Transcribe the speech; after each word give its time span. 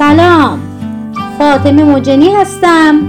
سلام. 0.00 0.60
فاطمه 1.38 1.84
مجنی 1.84 2.34
هستم. 2.34 3.00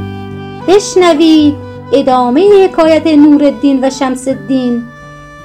بشنوید 0.67 1.55
ادامه 1.93 2.63
حکایت 2.63 3.07
نورالدین 3.07 3.83
و 3.83 3.89
شمس 3.89 4.27
الدین 4.27 4.83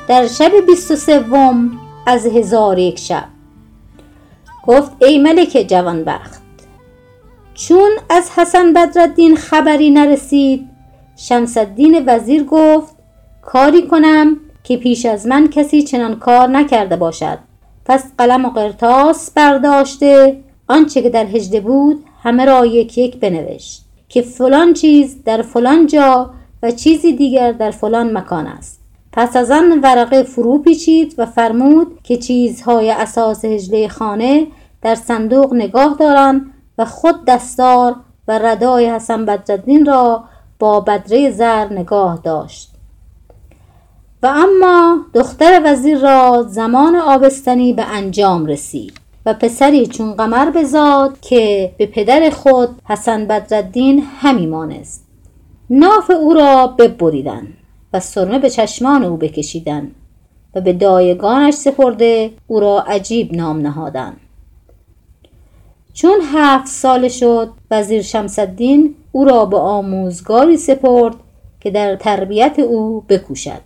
در 0.08 0.26
شب 0.26 0.52
بیست 0.66 0.90
و 0.90 0.96
سوم 0.96 1.70
از 2.06 2.26
هزار 2.26 2.78
یک 2.78 2.98
شب. 2.98 3.24
گفت 4.66 4.92
ای 5.02 5.18
ملک 5.18 5.66
جوانبخت 5.68 6.42
چون 7.54 7.90
از 8.10 8.30
حسن 8.30 8.72
بدرالدین 8.72 9.36
خبری 9.36 9.90
نرسید 9.90 10.68
شمس 11.16 11.56
الدین 11.56 12.04
وزیر 12.06 12.44
گفت 12.44 12.94
کاری 13.42 13.86
کنم 13.86 14.36
که 14.64 14.76
پیش 14.76 15.06
از 15.06 15.26
من 15.26 15.48
کسی 15.48 15.82
چنان 15.82 16.18
کار 16.18 16.48
نکرده 16.48 16.96
باشد. 16.96 17.38
پس 17.84 18.04
قلم 18.18 18.44
و 18.44 18.50
قرطاس 18.50 19.30
برداشته 19.30 20.45
آنچه 20.68 21.02
که 21.02 21.10
در 21.10 21.26
هجده 21.26 21.60
بود 21.60 22.04
همه 22.22 22.44
را 22.44 22.66
یک 22.66 22.98
یک 22.98 23.20
بنوشت 23.20 23.84
که 24.08 24.22
فلان 24.22 24.72
چیز 24.72 25.24
در 25.24 25.42
فلان 25.42 25.86
جا 25.86 26.30
و 26.62 26.70
چیزی 26.70 27.12
دیگر 27.12 27.52
در 27.52 27.70
فلان 27.70 28.16
مکان 28.18 28.46
است. 28.46 28.80
پس 29.12 29.36
از 29.36 29.50
آن 29.50 29.80
ورقه 29.82 30.22
فرو 30.22 30.58
پیچید 30.58 31.14
و 31.18 31.26
فرمود 31.26 31.98
که 32.02 32.16
چیزهای 32.16 32.90
اساس 32.90 33.44
هجله 33.44 33.88
خانه 33.88 34.46
در 34.82 34.94
صندوق 34.94 35.54
نگاه 35.54 35.96
دارند 35.98 36.52
و 36.78 36.84
خود 36.84 37.24
دستار 37.24 37.96
و 38.28 38.38
ردای 38.38 38.90
حسن 38.90 39.24
بدرالدین 39.24 39.86
را 39.86 40.24
با 40.58 40.80
بدره 40.80 41.30
زر 41.30 41.72
نگاه 41.72 42.20
داشت. 42.24 42.72
و 44.22 44.26
اما 44.26 44.98
دختر 45.14 45.62
وزیر 45.64 45.98
را 45.98 46.46
زمان 46.48 46.96
آبستنی 46.96 47.72
به 47.72 47.82
انجام 47.82 48.46
رسید. 48.46 49.05
و 49.26 49.34
پسری 49.34 49.86
چون 49.86 50.12
قمر 50.12 50.50
بزاد 50.50 51.20
که 51.20 51.72
به 51.78 51.86
پدر 51.86 52.30
خود 52.30 52.68
حسن 52.84 53.24
بدرالدین 53.24 54.02
همی 54.20 54.46
مانست. 54.46 55.06
ناف 55.70 56.10
او 56.10 56.34
را 56.34 56.66
ببریدند 56.66 57.54
و 57.92 58.00
سرمه 58.00 58.38
به 58.38 58.50
چشمان 58.50 59.04
او 59.04 59.16
بکشیدند 59.16 59.94
و 60.54 60.60
به 60.60 60.72
دایگانش 60.72 61.54
سپرده 61.54 62.30
او 62.46 62.60
را 62.60 62.80
عجیب 62.80 63.34
نام 63.34 63.58
نهادند 63.58 64.20
چون 65.94 66.20
هفت 66.34 66.66
ساله 66.66 67.08
شد 67.08 67.50
وزیر 67.70 68.02
شمس 68.02 68.38
الدین 68.38 68.94
او 69.12 69.24
را 69.24 69.44
به 69.44 69.58
آموزگاری 69.58 70.56
سپرد 70.56 71.14
که 71.60 71.70
در 71.70 71.96
تربیت 71.96 72.58
او 72.58 73.04
بکوشد. 73.08 73.60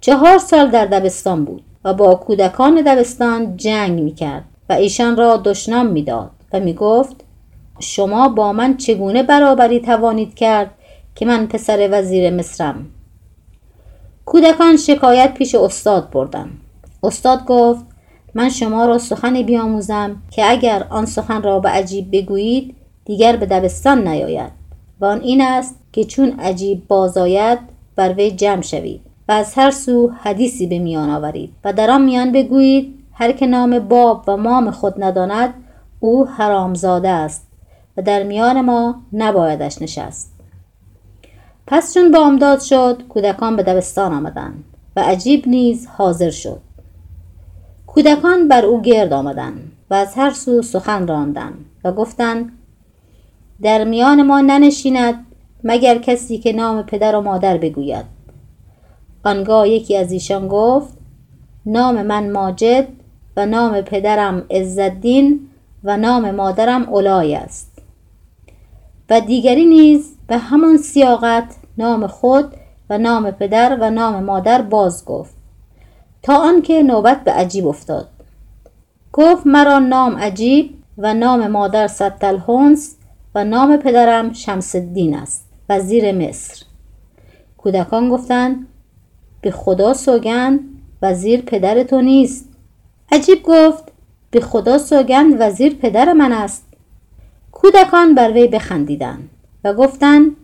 چهار 0.00 0.38
سال 0.38 0.70
در 0.70 0.86
دبستان 0.86 1.44
بود 1.44 1.62
و 1.84 1.94
با 1.94 2.14
کودکان 2.14 2.74
دبستان 2.74 3.56
جنگ 3.56 4.00
می 4.00 4.14
کرد 4.14 4.44
و 4.68 4.72
ایشان 4.72 5.16
را 5.16 5.36
دشنام 5.36 5.86
می‌داد 5.86 6.30
و 6.52 6.60
می 6.60 6.74
گفت 6.74 7.16
شما 7.80 8.28
با 8.28 8.52
من 8.52 8.76
چگونه 8.76 9.22
برابری 9.22 9.80
توانید 9.80 10.34
کرد 10.34 10.70
که 11.14 11.26
من 11.26 11.46
پسر 11.46 11.88
وزیر 11.92 12.30
مصرم؟ 12.30 12.86
کودکان 14.24 14.76
شکایت 14.76 15.34
پیش 15.34 15.54
استاد 15.54 16.10
بردم 16.10 16.48
استاد 17.02 17.44
گفت 17.44 17.84
من 18.34 18.48
شما 18.48 18.86
را 18.86 18.98
سخنی 18.98 19.42
بیاموزم 19.42 20.16
که 20.30 20.50
اگر 20.50 20.86
آن 20.90 21.06
سخن 21.06 21.42
را 21.42 21.60
به 21.60 21.68
عجیب 21.68 22.08
بگویید 22.12 22.76
دیگر 23.04 23.36
به 23.36 23.46
دبستان 23.46 24.08
نیاید. 24.08 24.64
و 25.00 25.04
آن 25.04 25.20
این 25.20 25.40
است 25.40 25.76
که 25.92 26.04
چون 26.04 26.40
عجیب 26.40 26.88
بازآید 26.88 27.58
بر 27.96 28.12
وی 28.12 28.30
جمع 28.30 28.62
شوید 28.62 29.00
و 29.28 29.32
از 29.32 29.54
هر 29.54 29.70
سو 29.70 30.12
حدیثی 30.22 30.66
به 30.66 30.78
میان 30.78 31.10
آورید 31.10 31.52
و 31.64 31.72
در 31.72 31.90
آن 31.90 32.04
میان 32.04 32.32
بگویید 32.32 33.03
هر 33.14 33.32
که 33.32 33.46
نام 33.46 33.78
باب 33.78 34.24
و 34.26 34.36
مام 34.36 34.70
خود 34.70 35.04
نداند 35.04 35.54
او 36.00 36.26
حرامزاده 36.26 37.08
است 37.08 37.46
و 37.96 38.02
در 38.02 38.22
میان 38.22 38.60
ما 38.60 39.02
نبایدش 39.12 39.82
نشست. 39.82 40.34
پس 41.66 41.94
چون 41.94 42.12
بامداد 42.12 42.60
شد 42.60 43.02
کودکان 43.08 43.56
به 43.56 43.62
دبستان 43.62 44.12
آمدند 44.12 44.64
و 44.96 45.00
عجیب 45.00 45.48
نیز 45.48 45.86
حاضر 45.86 46.30
شد. 46.30 46.60
کودکان 47.86 48.48
بر 48.48 48.64
او 48.64 48.82
گرد 48.82 49.12
آمدند 49.12 49.72
و 49.90 49.94
از 49.94 50.14
هر 50.14 50.30
سو 50.30 50.62
سخن 50.62 51.06
راندند 51.06 51.64
و 51.84 51.92
گفتند 51.92 52.52
در 53.62 53.84
میان 53.84 54.22
ما 54.22 54.40
ننشیند 54.40 55.26
مگر 55.64 55.98
کسی 55.98 56.38
که 56.38 56.52
نام 56.52 56.82
پدر 56.82 57.16
و 57.16 57.20
مادر 57.20 57.58
بگوید. 57.58 58.04
آنگاه 59.24 59.68
یکی 59.68 59.96
از 59.96 60.12
ایشان 60.12 60.48
گفت 60.48 60.98
نام 61.66 62.02
من 62.02 62.32
ماجد 62.32 62.88
و 63.36 63.46
نام 63.46 63.80
پدرم 63.80 64.46
عزالدین 64.50 65.48
و 65.84 65.96
نام 65.96 66.30
مادرم 66.30 66.88
اولای 66.88 67.34
است. 67.34 67.82
و 69.10 69.20
دیگری 69.20 69.64
نیز 69.66 70.16
به 70.26 70.38
همان 70.38 70.76
سیاقت 70.76 71.56
نام 71.78 72.06
خود 72.06 72.54
و 72.90 72.98
نام 72.98 73.30
پدر 73.30 73.78
و 73.80 73.90
نام 73.90 74.24
مادر 74.24 74.62
باز 74.62 75.04
گفت. 75.04 75.34
تا 76.22 76.36
آنکه 76.36 76.82
نوبت 76.82 77.24
به 77.24 77.32
عجیب 77.32 77.66
افتاد. 77.66 78.08
گفت 79.12 79.46
مرا 79.46 79.78
نام 79.78 80.16
عجیب 80.16 80.74
و 80.98 81.14
نام 81.14 81.46
مادر 81.46 81.86
ستالهنس 81.86 82.96
و 83.34 83.44
نام 83.44 83.76
پدرم 83.76 84.32
شمس 84.32 84.74
الدین 84.74 85.16
است 85.16 85.48
وزیر 85.68 86.12
مصر. 86.12 86.64
کودکان 87.58 88.08
گفتند 88.08 88.66
به 89.40 89.50
خدا 89.50 89.94
سوگند 89.94 90.60
وزیر 91.02 91.40
پدر 91.40 91.82
تو 91.82 92.00
نیست. 92.00 92.53
عجیب 93.12 93.42
گفت 93.42 93.84
به 94.30 94.40
خدا 94.40 94.78
سوگند 94.78 95.36
وزیر 95.38 95.74
پدر 95.74 96.12
من 96.12 96.32
است. 96.32 96.64
کودکان 97.52 98.14
بر 98.14 98.32
وی 98.32 98.48
بخندیدند 98.48 99.30
و 99.64 99.74
گفتند 99.74 100.36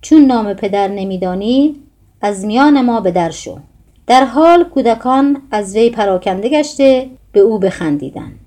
چون 0.00 0.26
نام 0.26 0.54
پدر 0.54 0.88
نمیدانی 0.88 1.76
از 2.20 2.44
میان 2.44 2.80
ما 2.80 3.00
به 3.00 3.10
در 3.10 3.30
شو. 3.30 3.58
در 4.06 4.24
حال 4.24 4.64
کودکان 4.64 5.42
از 5.50 5.76
وی 5.76 5.90
پراکنده 5.90 6.48
گشته 6.48 7.10
به 7.32 7.40
او 7.40 7.58
بخندیدند. 7.58 8.38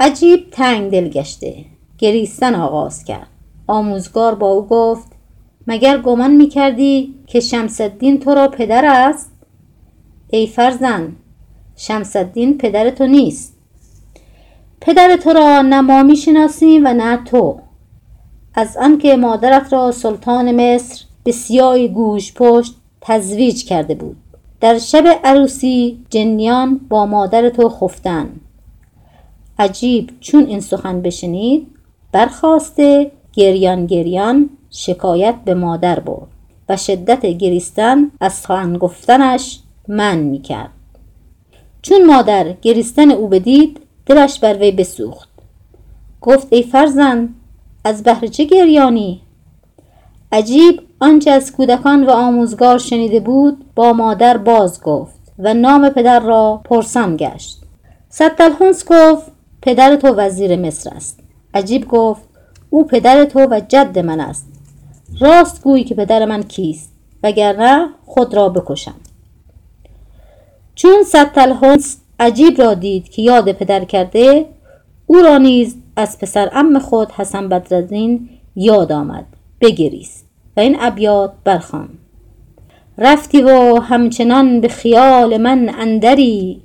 عجیب 0.00 0.50
تنگ 0.50 0.90
دل 0.90 1.08
گشته 1.08 1.64
گریستن 1.98 2.54
آغاز 2.54 3.04
کرد. 3.04 3.28
آموزگار 3.66 4.34
با 4.34 4.46
او 4.46 4.66
گفت 4.66 5.08
مگر 5.66 5.98
گمان 5.98 6.36
می 6.36 6.48
کردی 6.48 7.14
که 7.26 7.40
شمس 7.40 7.80
الدین 7.80 8.20
تو 8.20 8.34
را 8.34 8.48
پدر 8.48 8.84
است؟ 8.84 9.32
ای 10.30 10.46
فرزند 10.46 11.16
شمس 11.80 12.16
الدین 12.16 12.58
پدر 12.58 12.90
تو 12.90 13.06
نیست. 13.06 13.54
پدر 14.80 15.16
تو 15.16 15.32
را 15.32 15.62
نه 15.62 15.80
ما 15.80 16.02
می 16.02 16.16
شناسیم 16.16 16.86
و 16.86 16.94
نه 16.94 17.16
تو. 17.24 17.60
از 18.54 18.76
آنکه 18.76 19.16
مادرت 19.16 19.72
را 19.72 19.92
سلطان 19.92 20.52
مصر 20.52 21.04
به 21.24 21.32
سیاه 21.32 21.86
گوش 21.86 22.32
پشت 22.34 22.74
تزویج 23.00 23.64
کرده 23.64 23.94
بود. 23.94 24.16
در 24.60 24.78
شب 24.78 25.04
عروسی 25.24 26.04
جنیان 26.10 26.80
با 26.88 27.06
مادر 27.06 27.48
تو 27.48 27.68
خفتن. 27.68 28.30
عجیب 29.58 30.10
چون 30.20 30.46
این 30.46 30.60
سخن 30.60 31.02
بشنید 31.02 31.66
برخاسته 32.12 33.10
گریان 33.32 33.86
گریان 33.86 34.50
شکایت 34.70 35.34
به 35.44 35.54
مادر 35.54 36.00
برد 36.00 36.28
و 36.68 36.76
شدت 36.76 37.26
گریستن 37.26 38.10
از 38.20 38.32
سخن 38.32 38.78
گفتنش 38.78 39.60
من 39.88 40.18
می 40.18 40.42
کرد 40.42 40.70
چون 41.82 42.06
مادر 42.06 42.52
گریستن 42.62 43.10
او 43.10 43.28
بدید 43.28 43.80
دلش 44.06 44.38
بر 44.38 44.58
وی 44.58 44.72
بسوخت. 44.72 45.28
گفت 46.20 46.46
ای 46.50 46.62
فرزند 46.62 47.34
از 47.84 48.02
بهر 48.02 48.26
چه 48.26 48.44
گریانی؟ 48.44 49.20
عجیب 50.32 50.80
آنچه 51.00 51.30
از 51.30 51.52
کودکان 51.52 52.06
و 52.06 52.10
آموزگار 52.10 52.78
شنیده 52.78 53.20
بود 53.20 53.64
با 53.74 53.92
مادر 53.92 54.36
باز 54.36 54.82
گفت 54.82 55.18
و 55.38 55.54
نام 55.54 55.88
پدر 55.88 56.20
را 56.20 56.60
پرسان 56.64 57.16
گشت. 57.16 57.58
ستالهونس 58.08 58.84
گفت 58.84 59.32
پدر 59.62 59.96
تو 59.96 60.08
وزیر 60.08 60.56
مصر 60.56 60.90
است. 60.90 61.20
عجیب 61.54 61.88
گفت 61.88 62.22
او 62.70 62.86
پدر 62.86 63.24
تو 63.24 63.40
و 63.40 63.60
جد 63.68 63.98
من 63.98 64.20
است. 64.20 64.46
راست 65.20 65.62
گویی 65.62 65.84
که 65.84 65.94
پدر 65.94 66.24
من 66.24 66.42
کیست 66.42 66.92
وگرنه 67.22 67.88
خود 68.06 68.34
را 68.34 68.48
بکشم. 68.48 68.94
چون 70.78 71.02
ستالهونس 71.06 72.00
عجیب 72.20 72.62
را 72.62 72.74
دید 72.74 73.08
که 73.08 73.22
یاد 73.22 73.52
پدر 73.52 73.84
کرده 73.84 74.46
او 75.06 75.16
را 75.16 75.38
نیز 75.38 75.76
از 75.96 76.18
پسر 76.18 76.50
ام 76.52 76.78
خود 76.78 77.10
حسن 77.10 77.48
بدرالدین 77.48 78.28
یاد 78.56 78.92
آمد 78.92 79.26
بگریست 79.60 80.26
و 80.56 80.60
این 80.60 80.76
ابیات 80.80 81.32
برخوان 81.44 81.88
رفتی 82.98 83.42
و 83.42 83.80
همچنان 83.80 84.60
به 84.60 84.68
خیال 84.68 85.36
من 85.36 85.74
اندری 85.78 86.62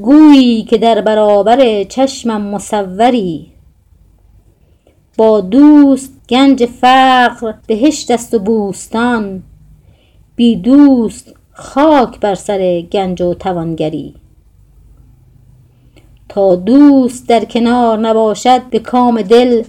گویی 0.00 0.62
که 0.62 0.78
در 0.78 1.00
برابر 1.00 1.84
چشمم 1.84 2.42
مصوری. 2.42 3.52
با 5.16 5.40
دوست 5.40 6.12
گنج 6.28 6.66
فقر 6.66 7.54
بهشت 7.66 8.10
است 8.10 8.34
و 8.34 8.38
بوستان 8.38 9.42
بی 10.36 10.56
دوست 10.56 11.39
خاک 11.52 12.20
بر 12.20 12.34
سر 12.34 12.80
گنج 12.80 13.22
و 13.22 13.34
توانگری. 13.34 14.14
تا 16.28 16.56
دوست 16.56 17.28
در 17.28 17.44
کنار 17.44 17.98
نباشد 17.98 18.62
به 18.70 18.78
کام 18.78 19.22
دل 19.22 19.62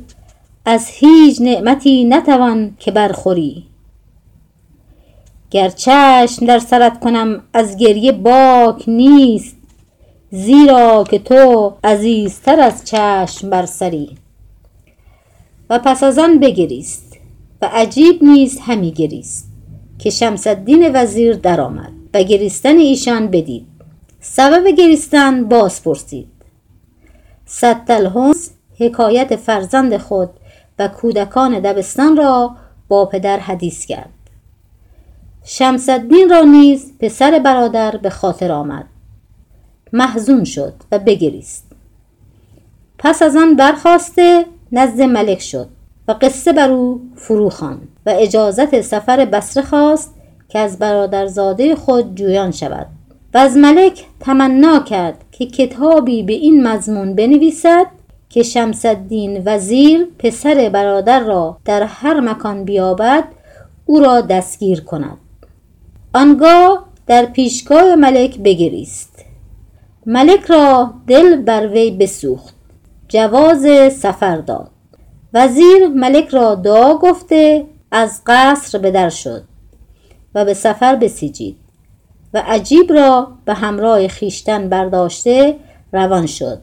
از 0.66 0.88
هیچ 0.88 1.42
نعمتی 1.42 2.06
نتوان 2.06 2.75
که 2.80 2.92
برخوری. 2.92 3.66
گر 5.51 5.69
چشم 5.69 6.45
در 6.45 6.60
سرت 6.60 7.00
کنم 7.00 7.44
از 7.54 7.78
گریه 7.78 8.12
باک 8.12 8.84
نیست 8.88 9.57
زیرا 10.31 11.04
که 11.04 11.19
تو 11.19 11.74
عزیزتر 11.84 12.60
از 12.60 12.86
چشم 12.86 13.50
بر 13.50 13.66
سری. 13.66 14.18
و 15.69 15.80
پس 15.80 16.04
از 16.04 16.19
آن 16.19 16.39
بگریست 16.39 17.18
و 17.62 17.69
عجیب 17.74 18.24
نیز 18.24 18.60
همی 18.60 18.92
گریست. 18.92 19.50
که 20.01 20.09
شمس 20.09 20.48
الدین 20.48 20.92
وزیر 20.95 21.33
درآمد 21.33 21.92
و 22.13 22.24
گریستن 22.24 22.77
ایشان 22.77 23.27
بدید. 23.27 23.68
سبب 24.19 24.68
گریستن 24.68 25.44
باز 25.44 25.83
پرسید. 25.83 26.27
ستالحسن 27.45 28.51
حکایت 28.80 29.36
فرزند 29.36 29.98
خود 29.98 30.30
و 30.80 30.88
کودکان 30.88 31.59
دبستان 31.59 32.18
را 32.18 32.56
با 32.88 33.06
پدر 33.06 33.39
حدیث 33.39 33.86
کرد. 33.86 34.09
شمس 35.44 35.89
الدین 35.89 36.30
را 36.30 36.42
نیز 36.42 36.94
پسر 37.00 37.39
برادر 37.39 37.98
به 37.98 38.09
خاطر 38.09 38.51
آمد. 38.51 38.86
محزون 39.94 40.44
شد 40.44 40.74
و 40.92 41.00
بگریست. 41.00 41.65
پس 42.98 43.21
از 43.21 43.36
آن 43.36 43.56
برخواسته 43.56 44.45
نزد 44.71 45.01
ملک 45.01 45.42
شد 45.42 45.68
و 46.07 46.15
قصه 46.21 46.53
بر 46.53 46.71
او 46.71 47.01
فرو 47.15 47.50
خواند. 47.50 47.91
و 48.06 48.09
اجازت 48.09 48.81
سفر 48.81 49.25
بصره 49.25 49.63
خواست 49.63 50.15
که 50.50 50.59
از 50.59 50.80
برادرزاده 50.80 51.75
خود 51.75 52.15
جویان 52.15 52.51
شود. 52.51 52.88
و 53.33 53.38
از 53.38 53.57
ملک 53.57 54.06
تمنا 54.19 54.80
کرد 54.80 55.24
که 55.31 55.45
کتابی 55.45 56.24
به 56.24 56.33
این 56.33 56.68
مضمون 56.68 57.15
بنویسد 57.15 57.86
که 58.30 58.44
شمس 58.44 58.86
وزیر 59.45 60.07
پسر 60.19 60.69
برادر 60.74 61.19
را 61.19 61.57
در 61.65 61.83
هر 61.83 62.19
مکان 62.19 62.63
بیابد 62.63 63.24
او 63.86 64.00
را 64.00 64.21
دستگیر 64.21 64.81
کند. 64.81 65.18
آنگاه 66.13 66.86
در 67.07 67.25
پیشگاه 67.25 67.95
ملک 67.95 68.39
بگریست. 68.39 69.25
ملک 70.06 70.42
را 70.42 70.94
دل 71.07 71.36
بر 71.36 71.68
وی 71.68 71.92
بسوخت. 71.92 72.56
جواز 73.07 73.94
سفر 73.94 74.38
داد. 74.38 74.69
وزیر 75.33 75.88
ملک 75.88 76.27
را 76.27 76.56
دعا 76.56 76.98
گفته 76.98 77.65
از 77.92 78.22
قصر 78.26 78.78
به 78.78 78.92
در 78.92 79.10
شد 79.10 79.44
و 80.36 80.46
به 80.46 80.54
سفر 80.54 80.96
بسیجید 80.96 81.58
و 82.34 82.44
عجیب 82.46 82.94
را 82.94 83.32
به 83.46 83.54
همراه 83.54 84.08
خیشتن 84.08 84.70
برداشته 84.70 85.56
روان 85.92 86.26
شد 86.26 86.62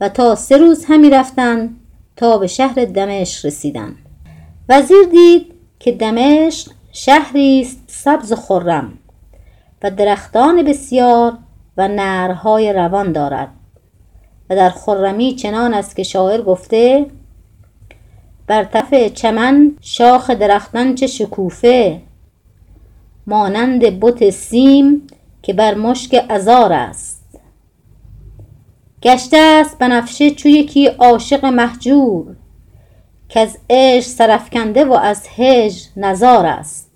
و 0.00 0.08
تا 0.08 0.34
سه 0.34 0.56
روز 0.56 0.84
همی 0.84 1.10
رفتند 1.10 1.80
تا 2.16 2.38
به 2.38 2.46
شهر 2.46 2.84
دمشق 2.84 3.46
رسیدند. 3.46 3.96
وزیر 4.68 5.04
دید 5.10 5.54
که 5.78 5.92
دمشق 5.92 6.70
شهری 6.92 7.60
است 7.60 7.82
سبز 7.86 8.32
و 8.32 8.36
خرم 8.36 8.98
و 9.82 9.90
درختان 9.90 10.62
بسیار 10.62 11.38
و 11.76 11.88
نهرهای 11.88 12.72
روان 12.72 13.12
دارد 13.12 13.48
و 14.50 14.56
در 14.56 14.70
خرمی 14.70 15.34
چنان 15.34 15.74
است 15.74 15.96
که 15.96 16.02
شاعر 16.02 16.42
گفته 16.42 17.06
بر 18.48 18.64
تف 18.64 18.94
چمن 18.94 19.72
شاخ 19.80 20.30
درختان 20.30 20.94
چه 20.94 21.06
شکوفه 21.06 22.00
مانند 23.26 24.00
بت 24.00 24.30
سیم 24.30 25.06
که 25.42 25.52
بر 25.52 25.74
مشک 25.74 26.24
ازار 26.28 26.72
است. 26.72 27.24
گشته 29.02 29.36
است 29.36 29.78
بنفشه 29.78 30.30
چو 30.30 30.48
یکی 30.48 30.86
عاشق 30.86 31.44
مهجور 31.44 32.36
کز 33.28 33.56
عشق 33.70 34.08
سرافکنده 34.08 34.84
و 34.84 34.92
از 34.92 35.28
هجر 35.36 35.80
نزار 35.96 36.46
است. 36.46 36.90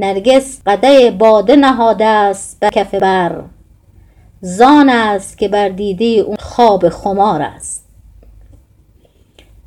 نرگس 0.00 0.62
قدح 0.66 1.10
باده 1.10 1.56
نهاده 1.56 2.06
است 2.06 2.60
بر 2.60 2.70
کف 2.70 2.94
بر 2.94 3.44
زان 4.40 4.88
است 4.88 5.38
که 5.38 5.48
بر 5.48 5.68
دیده 5.68 6.04
او 6.04 6.34
خواب 6.38 6.88
خمار 6.88 7.42
است. 7.42 7.91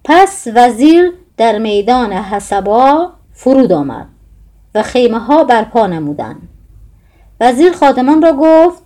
پس 0.07 0.48
وزیر 0.56 1.13
در 1.38 1.57
میدان 1.57 2.13
حسبا 2.13 3.10
فرود 3.34 3.72
آمد 3.72 4.07
و 4.75 4.84
خیمه 4.84 5.19
ها 5.19 5.44
برپا 5.44 5.88
نمودند. 5.88 6.48
وزیر 7.40 7.74
خادمان 7.74 8.22
را 8.22 8.34
گفت 8.34 8.84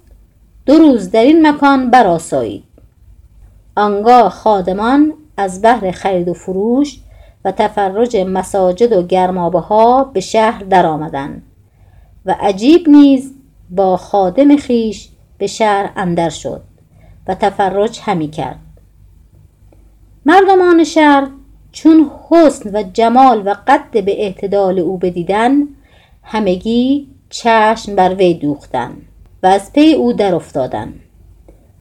دو 0.65 0.77
روز 0.77 1.11
در 1.11 1.23
این 1.23 1.47
مکان 1.47 1.91
برآسایید. 1.91 2.63
آنگاه 3.75 4.29
خادمان 4.29 5.13
از 5.37 5.61
بهر 5.61 5.91
خرید 5.91 6.27
و 6.27 6.33
فروش 6.33 6.99
و 7.45 7.51
تفرج 7.51 8.17
مساجد 8.17 8.93
و 8.93 9.03
گرمابه 9.03 9.59
ها 9.59 10.03
به 10.03 10.19
شهر 10.19 10.63
درآمدند 10.63 11.43
و 12.25 12.35
عجیب 12.39 12.89
نیز 12.89 13.33
با 13.69 13.97
خادم 13.97 14.57
خیش 14.57 15.09
به 15.37 15.47
شهر 15.47 15.91
اندر 15.95 16.29
شد 16.29 16.61
و 17.27 17.35
تفرج 17.35 17.99
همی 18.03 18.27
کرد. 18.27 18.59
مردمان 20.25 20.83
شهر 20.83 21.27
چون 21.71 22.11
حسن 22.29 22.69
و 22.75 22.83
جمال 22.93 23.47
و 23.47 23.55
قد 23.67 24.05
به 24.05 24.23
اعتدال 24.25 24.79
او 24.79 24.97
بدیدن 24.97 25.53
همگی 26.23 27.07
چشم 27.29 27.95
بر 27.95 28.15
وی 28.15 28.33
دوختن 28.33 28.91
و 29.43 29.47
از 29.47 29.73
پی 29.73 29.93
او 29.93 30.13
در 30.13 30.35
افتادن 30.35 30.93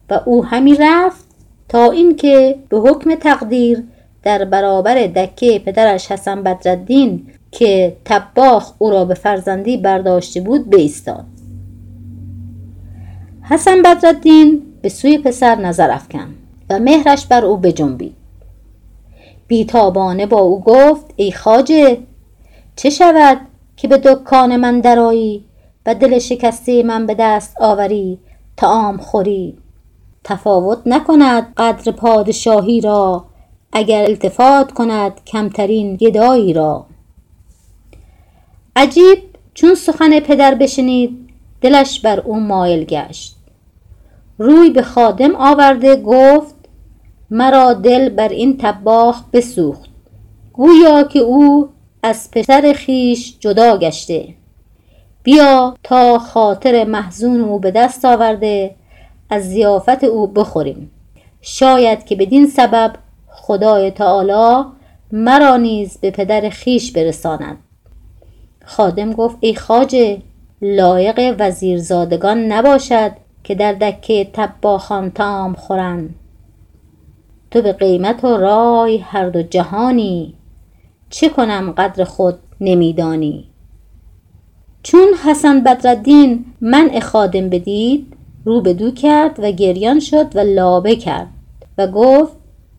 و 0.09 0.19
او 0.25 0.45
همی 0.45 0.75
رفت 0.79 1.25
تا 1.69 1.91
اینکه 1.91 2.55
به 2.69 2.77
حکم 2.77 3.15
تقدیر 3.15 3.83
در 4.23 4.45
برابر 4.45 4.95
دکه 4.95 5.59
پدرش 5.65 6.11
حسن 6.11 6.43
بدرالدین 6.43 7.27
که 7.51 7.97
تباخ 8.05 8.73
او 8.77 8.89
را 8.89 9.05
به 9.05 9.13
فرزندی 9.13 9.77
برداشته 9.77 10.41
بود 10.41 10.69
بایستاد 10.69 11.25
حسن 13.41 13.81
بدرالدین 13.81 14.61
به 14.81 14.89
سوی 14.89 15.17
پسر 15.17 15.55
نظر 15.55 15.91
افکن 15.91 16.35
و 16.69 16.79
مهرش 16.79 17.25
بر 17.25 17.45
او 17.45 17.57
بجنبید. 17.57 18.18
بیتابانه 19.49 20.25
با 20.25 20.39
او 20.39 20.61
گفت 20.63 21.05
ای 21.15 21.31
خواجه 21.31 21.97
چه 22.75 22.89
شود 22.89 23.37
که 23.77 23.87
به 23.87 23.97
دکان 23.97 24.55
من 24.55 24.79
درآیی 24.79 25.45
و 25.85 25.95
دل 25.95 26.19
شکسته 26.19 26.83
من 26.83 27.05
به 27.05 27.15
دست 27.19 27.61
آوری 27.61 28.19
طعام 28.55 28.97
خوری؟ 28.97 29.57
تفاوت 30.23 30.79
نکند 30.85 31.53
قدر 31.57 31.91
پادشاهی 31.91 32.81
را 32.81 33.25
اگر 33.73 34.03
التفات 34.03 34.71
کند 34.71 35.21
کمترین 35.25 35.95
گدایی 35.95 36.53
را. 36.53 36.85
عجیب 38.75 39.17
چون 39.53 39.75
سخن 39.75 40.19
پدر 40.19 40.55
بشنید 40.55 41.29
دلش 41.61 41.99
بر 41.99 42.19
او 42.19 42.39
مایل 42.39 42.83
گشت. 42.83 43.35
روی 44.37 44.69
به 44.69 44.81
خادم 44.81 45.35
آورده 45.35 45.95
گفت 45.95 46.55
مرا 47.31 47.73
دل 47.73 48.09
بر 48.09 48.29
این 48.29 48.57
طباخ 48.57 49.23
بسوخت. 49.33 49.89
گویا 50.53 51.03
که 51.03 51.19
او 51.19 51.69
از 52.03 52.31
پسر 52.31 52.75
خویش 52.85 53.39
جدا 53.39 53.77
گشته. 53.77 54.27
بیا 55.23 55.75
تا 55.83 56.19
خاطر 56.19 56.83
محزون 56.83 57.41
او 57.41 57.59
به 57.59 57.71
دست 57.71 58.05
آورده 58.05 58.75
از 59.29 59.49
ضیافت 59.49 60.03
او 60.03 60.27
بخوریم. 60.27 60.91
شاید 61.41 62.05
که 62.05 62.15
بدین 62.15 62.47
سبب 62.47 62.93
خدای 63.27 63.91
تعالی 63.91 64.65
مرا 65.11 65.57
نیز 65.57 65.97
به 65.97 66.11
پدر 66.11 66.49
خویش 66.49 66.91
برساند. 66.91 67.57
خادم 68.65 69.13
گفت 69.13 69.37
ای 69.39 69.55
خواجه 69.55 70.21
لایق 70.61 71.35
وزیرزادگان 71.39 72.51
نباشد 72.51 73.11
که 73.43 73.55
در 73.55 73.73
دکه 73.73 74.29
طباخان 74.33 75.11
طعام 75.11 75.53
خورند. 75.53 76.15
تو 77.51 77.61
به 77.61 77.73
قیمت 77.73 78.23
و 78.23 78.37
رای 78.37 78.97
هر 78.97 79.29
دو 79.29 79.41
جهانی. 79.41 80.33
چه 81.09 81.29
کنم 81.29 81.71
قدر 81.71 82.03
خود 82.03 82.35
نمیدانی؟ 82.61 83.45
چون 84.83 85.07
حسن 85.25 85.59
بدرالدین 85.63 86.45
منع 86.61 86.99
خادم 86.99 87.49
بدید 87.49 88.13
رو 88.45 88.61
بدو 88.61 88.91
کرد 88.91 89.39
و 89.39 89.51
گریان 89.51 89.99
شد 89.99 90.35
و 90.35 90.39
لابه 90.39 90.95
کرد 90.95 91.27
و 91.77 91.87
گفت 91.87 92.37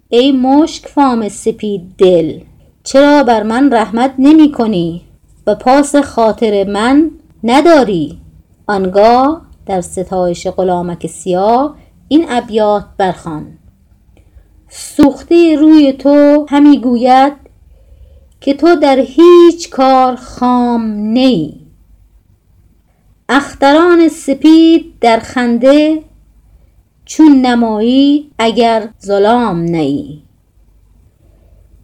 ای 0.09 0.33
مشک 0.33 0.87
فام 0.87 1.29
سپید 1.29 1.95
دل 1.99 2.41
چرا 2.85 3.23
بر 3.23 3.43
من 3.43 3.73
رحمت 3.73 4.15
نمی 4.19 4.53
کنی 4.53 5.03
و 5.47 5.55
پاس 5.55 5.97
خاطر 5.97 6.65
من 6.65 7.11
نداری؟ 7.45 8.21
آنگاه 8.67 9.43
در 9.67 9.81
ستایش 9.81 10.47
غلامک 10.47 11.07
سیاه 11.07 11.77
این 12.09 12.27
ابیات 12.29 12.85
برخوان 12.97 13.47
سوخته 14.73 15.57
روی 15.57 15.93
تو 15.93 16.47
همی 16.49 16.81
گوید 16.81 17.33
که 18.41 18.55
تو 18.55 18.77
در 18.77 18.99
هیچ 18.99 19.71
کار 19.71 20.17
خام 20.17 20.83
نه 21.13 21.53
اختران 23.29 24.09
سپید 24.09 24.95
در 25.01 25.19
خنده 25.19 26.03
چون 27.05 27.41
نمایی 27.41 28.31
اگر 28.39 28.89
ظلام 29.03 29.61
نی. 29.61 30.23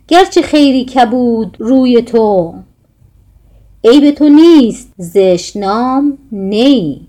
گرچه 0.09 0.43
خیری 0.43 0.85
کبود 0.85 1.57
روی 1.61 2.03
تو 2.03 2.55
عیب 3.85 4.11
تو 4.11 4.29
نیست 4.29 4.93
زشت 4.99 5.57
نام 5.57 6.19
نی. 6.33 7.07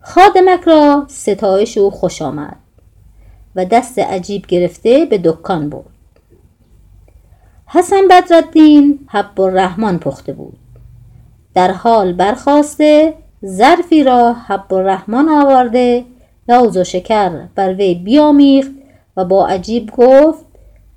خادمک 0.00 0.60
را 0.60 1.06
ستایش 1.08 1.78
او 1.78 1.90
خوش 1.90 2.22
آمد. 2.22 2.61
و 3.56 3.64
دست 3.64 3.98
عجیب 3.98 4.46
گرفته 4.46 5.04
به 5.04 5.18
دکان 5.18 5.70
برد. 5.70 5.84
حسن 7.66 8.08
بدرالدین 8.10 8.98
حب 9.08 9.40
الرحمن 9.40 9.98
پخته 9.98 10.32
بود. 10.32 10.58
در 11.54 11.70
حال 11.70 12.12
برخواسته 12.12 13.14
ظرفی 13.46 14.04
را 14.04 14.32
حب 14.32 14.74
الرحمن 14.74 15.28
آورده 15.28 16.04
لوز 16.48 16.76
و 16.76 16.84
شکر 16.84 17.46
بر 17.54 17.74
وی 17.74 17.94
بیامیخت 17.94 18.70
و 19.16 19.24
با 19.24 19.46
عجیب 19.46 19.90
گفت 19.96 20.44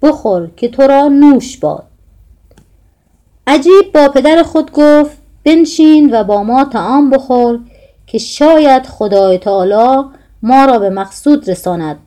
بخور 0.01 0.49
که 0.57 0.67
تو 0.67 0.83
را 0.83 1.07
نوش 1.07 1.57
باد. 1.57 1.83
عجیب 3.47 3.91
با 3.93 4.09
پدر 4.09 4.43
خود 4.43 4.71
گفت 4.71 5.17
بنشین 5.43 6.13
و 6.13 6.23
با 6.23 6.43
ما 6.43 6.65
طعام 6.65 7.09
بخور 7.09 7.59
که 8.07 8.17
شاید 8.17 8.85
خدای 8.85 9.37
تعالی 9.37 10.09
ما 10.41 10.65
را 10.65 10.79
به 10.79 10.89
مقصود 10.89 11.49
رساند. 11.49 11.97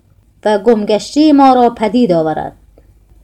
و 0.44 0.58
گمگشتی 0.58 1.32
ما 1.32 1.52
را 1.52 1.70
پدید 1.70 2.12
آورد. 2.12 2.52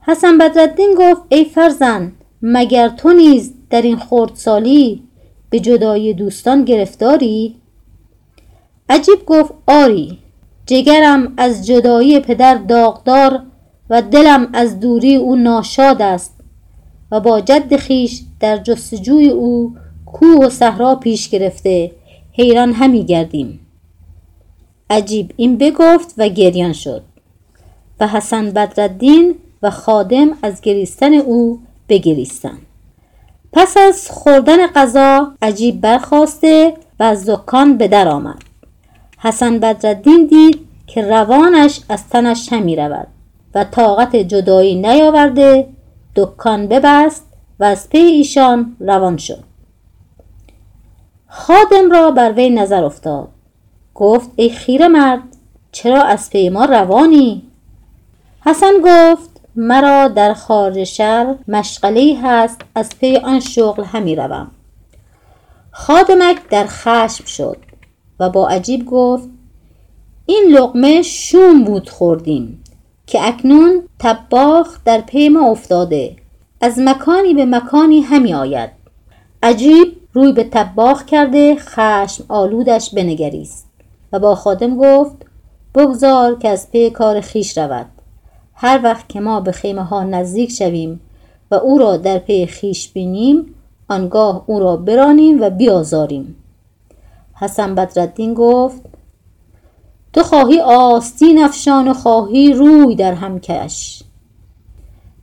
حسن 0.01 0.39
بدردین 0.39 0.95
گفت 0.99 1.23
ای 1.29 1.45
فرزند 1.45 2.13
مگر 2.43 2.89
تو 2.89 3.13
نیز 3.13 3.55
در 3.71 3.83
این 3.83 3.97
خردسالی 3.97 5.03
به 5.51 5.61
جدایی 5.61 6.15
دوستان 6.15 6.65
گرفتاری؟ 6.65 7.57
عجیب 8.89 9.27
گفت 9.27 9.53
آری 9.67 10.19
جگرم 10.67 11.33
از 11.37 11.67
جدایی 11.67 12.21
پدر 12.21 12.55
داغدار 12.55 13.43
و 13.91 14.03
دلم 14.03 14.49
از 14.53 14.81
دوری 14.81 15.17
او 15.17 15.37
ناشاد 15.37 16.03
است 16.03 16.35
و 17.11 17.21
با 17.21 17.41
جد 17.41 17.77
خیش 17.77 18.23
در 18.41 18.57
جستجوی 18.57 19.29
او 19.29 19.75
کوه 20.07 20.47
و 20.47 20.51
صحرا 20.51 20.95
پیش 20.95 21.29
گرفته. 21.29 21.91
حیران 22.33 22.73
همی 22.73 23.05
گردیم. 23.05 23.64
عجیب. 24.91 25.33
این 25.37 25.59
بگفت 25.59 26.15
و 26.19 26.29
گریان 26.29 26.73
شد. 26.73 27.03
و 28.01 28.09
حسن 28.09 28.51
بدردین 28.51 29.35
و 29.63 29.71
خادم 29.71 30.29
از 30.43 30.61
گریستن 30.61 31.15
او 31.15 31.61
بگریستند. 31.89 32.67
پس 33.53 33.77
از 33.77 34.11
خوردن 34.11 34.67
غذا 34.67 35.33
عجیب 35.43 35.81
برخواسته 35.81 36.75
و 37.01 37.03
از 37.03 37.29
دکان 37.31 37.77
به 37.77 37.89
در 37.89 38.09
آمد. 38.09 38.43
حسن 39.19 39.59
بدردین 39.59 40.27
دید 40.27 40.61
که 40.87 41.03
روانش 41.03 41.81
از 41.89 42.09
تنش 42.09 42.53
همی 42.53 42.77
رود 42.77 43.07
و 43.55 43.65
طاقت 43.65 44.17
جدایی 44.17 44.75
نیاورده 44.75 45.69
دکان 46.17 46.67
ببست 46.67 47.27
و 47.61 47.65
از 47.65 47.89
پی 47.89 47.99
ایشان 47.99 48.77
روان 48.81 49.17
شد. 49.17 49.45
خادم 51.29 51.91
را 51.91 52.11
بر 52.11 52.33
وی 52.33 52.51
نظر 52.51 52.85
افتاد. 52.85 53.29
گفت 53.95 54.31
ای 54.37 54.51
خیر 54.51 54.89
مرد 54.89 55.23
چرا 55.73 56.03
از 56.03 56.31
پی 56.31 56.49
ما 56.49 56.65
روانی؟ 56.65 57.43
حسن 58.45 58.73
گفت 58.85 59.31
مرا 59.57 60.09
در 60.09 60.35
خارج 60.35 60.85
شهر 60.85 61.35
مشغله 61.49 62.19
هست 62.23 62.61
از 62.75 62.91
پی 63.01 63.17
آن 63.17 63.41
شغل 63.41 63.85
همی 63.85 64.17
روم. 64.17 64.51
خادمک 65.71 66.49
در 66.51 66.67
خشم 66.69 67.25
شد 67.25 67.57
و 68.21 68.31
با 68.31 68.49
عجیب 68.49 68.87
گفت 68.87 69.29
این 70.27 70.45
لقمه 70.49 71.03
شوم 71.03 71.65
بود 71.65 71.91
خوردیم 71.91 72.65
که 73.07 73.29
اکنون 73.29 73.83
طباخ 73.99 74.79
در 74.85 75.01
پی 75.01 75.29
ما 75.29 75.51
افتاده 75.51 76.17
از 76.61 76.79
مکانی 76.79 77.35
به 77.35 77.45
مکانی 77.45 78.01
همی 78.01 78.35
آید. 78.35 78.71
عجیب 79.43 79.97
روی 80.13 80.33
به 80.33 80.45
تباخ 80.45 81.05
کرده 81.05 81.57
خشم 81.57 82.25
آلودش 82.29 82.95
بنگریست. 82.95 83.74
و 84.15 84.19
با 84.19 84.35
خادم 84.35 84.77
گفت 84.77 85.17
بگذار 85.75 86.39
که 86.39 86.49
از 86.49 86.71
پی 86.71 86.91
کار 86.91 87.21
خیش 87.21 87.59
رود. 87.59 87.87
هر 88.55 88.81
وقت 88.85 89.09
که 89.09 89.21
ما 89.21 89.41
به 89.41 89.53
خیمه 89.53 89.83
ها 89.83 90.05
نزدیک 90.05 90.51
شویم 90.51 91.01
و 91.51 91.55
او 91.55 91.79
را 91.79 91.97
در 91.97 92.19
پی 92.19 92.47
خیش 92.47 92.89
بینیم 92.89 93.55
آنگاه 93.89 94.45
او 94.47 94.61
را 94.61 94.77
برانیم 94.77 95.41
و 95.41 95.51
بیازاریم. 95.51 96.37
حسن 97.35 97.75
بدردین 97.75 98.35
گفت 98.35 98.83
تو 100.13 100.23
خواهی 100.23 100.61
آستین 100.61 101.45
افشان 101.45 101.89
و 101.89 101.95
خواهی 101.95 102.53
روی 102.53 102.95
در 102.95 103.15
هم 103.15 103.41
کش 103.41 104.03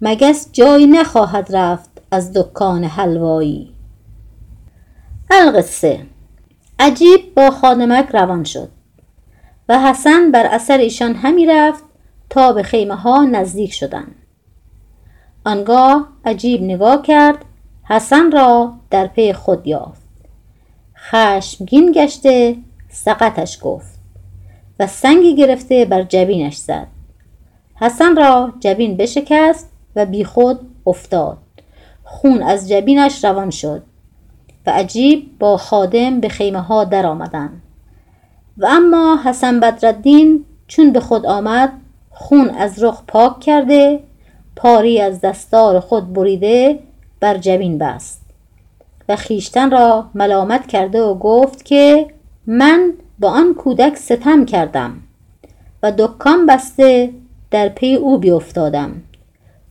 مگس 0.01 0.47
جایی 0.51 0.87
نخواهد 0.87 1.55
رفت 1.55 1.89
از 2.11 2.33
دکان 2.33 2.83
حلوایی. 2.83 3.71
القصه. 5.31 6.05
عجیب 6.79 7.33
با 7.35 7.51
خانمک 7.51 8.09
روان 8.13 8.43
شد. 8.43 8.80
و 9.71 9.79
حسن 9.79 10.31
بر 10.31 10.45
اثر 10.45 10.77
ایشان 10.77 11.15
همی 11.15 11.45
رفت 11.45 11.83
تا 12.29 12.53
به 12.53 12.63
خیمه 12.63 12.95
ها 12.95 13.25
نزدیک 13.25 13.73
شدند 13.73 14.15
آنگاه 15.45 16.07
عجیب 16.25 16.63
نگاه 16.63 17.01
کرد 17.01 17.45
حسن 17.83 18.31
را 18.31 18.73
در 18.89 19.07
پی 19.07 19.33
خود 19.33 19.67
یافت. 19.67 20.01
خشمگین 20.97 21.91
گشته 21.91 22.57
سقطش 22.89 23.59
گفت 23.61 23.99
و 24.79 24.87
سنگی 24.87 25.35
گرفته 25.35 25.85
بر 25.85 26.03
جبینش 26.03 26.57
زد. 26.57 26.87
حسن 27.75 28.15
را 28.15 28.53
جبین 28.59 28.97
بشکست 28.97 29.71
و 29.95 30.05
بیخود 30.05 30.59
افتاد. 30.87 31.37
خون 32.03 32.43
از 32.43 32.69
جبینش 32.69 33.23
روان 33.23 33.49
شد 33.49 33.83
و 34.67 34.71
عجیب 34.71 35.37
با 35.39 35.57
خادم 35.57 36.19
به 36.19 36.29
خیمه 36.29 36.61
ها 36.61 36.83
در 36.83 37.05
آمدن. 37.05 37.61
و 38.61 38.65
اما 38.69 39.19
حسن 39.25 39.59
بدردین 39.59 40.45
چون 40.67 40.91
به 40.91 40.99
خود 40.99 41.25
آمد 41.25 41.73
خون 42.09 42.49
از 42.49 42.83
رخ 42.83 43.01
پاک 43.07 43.39
کرده 43.39 43.99
پاری 44.55 45.01
از 45.01 45.21
دستار 45.21 45.79
خود 45.79 46.13
بریده 46.13 46.79
بر 47.19 47.37
جبین 47.37 47.77
بست. 47.77 48.21
و 49.09 49.15
خیشتن 49.15 49.71
را 49.71 50.09
ملامت 50.15 50.67
کرده 50.67 51.01
و 51.01 51.15
گفت 51.15 51.65
که 51.65 52.07
من 52.47 52.93
با 53.19 53.29
آن 53.29 53.53
کودک 53.53 53.97
ستم 53.97 54.45
کردم 54.45 54.97
و 55.83 55.91
دکان 55.97 56.45
بسته 56.45 57.13
در 57.51 57.69
پی 57.69 57.95
او 57.95 58.17
بیافتادم 58.17 59.01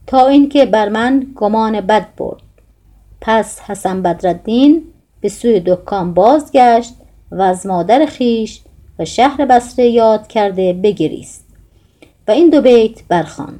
تا 0.07 0.27
اینکه 0.27 0.67
بر 0.67 0.89
من 0.89 1.27
گمان 1.37 1.81
بد 1.81 2.07
برد. 2.17 2.43
پس 3.21 3.61
حسن 3.61 4.03
بدردین 4.03 4.83
به 5.21 5.29
سوی 5.29 5.61
دکان 5.61 6.15
بازگشت 6.15 6.95
و 7.31 7.43
از 7.43 7.67
مادر 7.67 8.07
خیش 8.07 8.61
و 9.01 9.05
شهر 9.05 9.45
بسره 9.45 9.87
یاد 9.87 10.27
کرده 10.27 10.73
بگریست 10.73 11.47
و 12.29 12.31
این 12.31 12.51
دو 12.51 12.61
بیت 12.61 13.05
برخان 13.09 13.59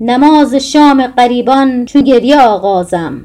نماز 0.00 0.54
شام 0.54 1.06
قریبان 1.06 1.84
چون 1.84 2.02
گریه 2.02 2.40
آغازم 2.40 3.22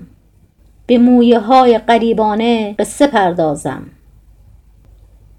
به 0.88 0.98
مویه 0.98 1.40
های 1.40 1.78
قریبانه 1.78 2.76
قصه 2.80 3.08
پردازم. 3.08 3.84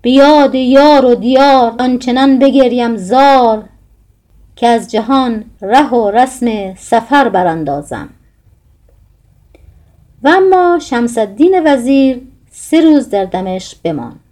به 0.03 0.11
یاد 0.11 0.55
یار 0.55 1.05
و 1.05 1.15
دیار 1.15 1.75
آنچنان 1.79 2.39
بگریم 2.39 2.97
زار 2.97 3.65
که 4.57 4.67
از 4.67 4.91
جهان 4.91 5.45
ره 5.63 5.91
و 5.91 6.11
رسم 6.11 6.75
سفر 6.75 7.29
براندازم. 7.29 8.09
و 10.23 10.29
اما 10.29 10.79
شمس 10.83 11.19
الدین 11.19 11.63
وزیر 11.67 12.23
سه 12.51 12.81
روز 12.81 13.11
در 13.11 13.25
دمشق 13.25 13.79
بماند. 13.83 14.24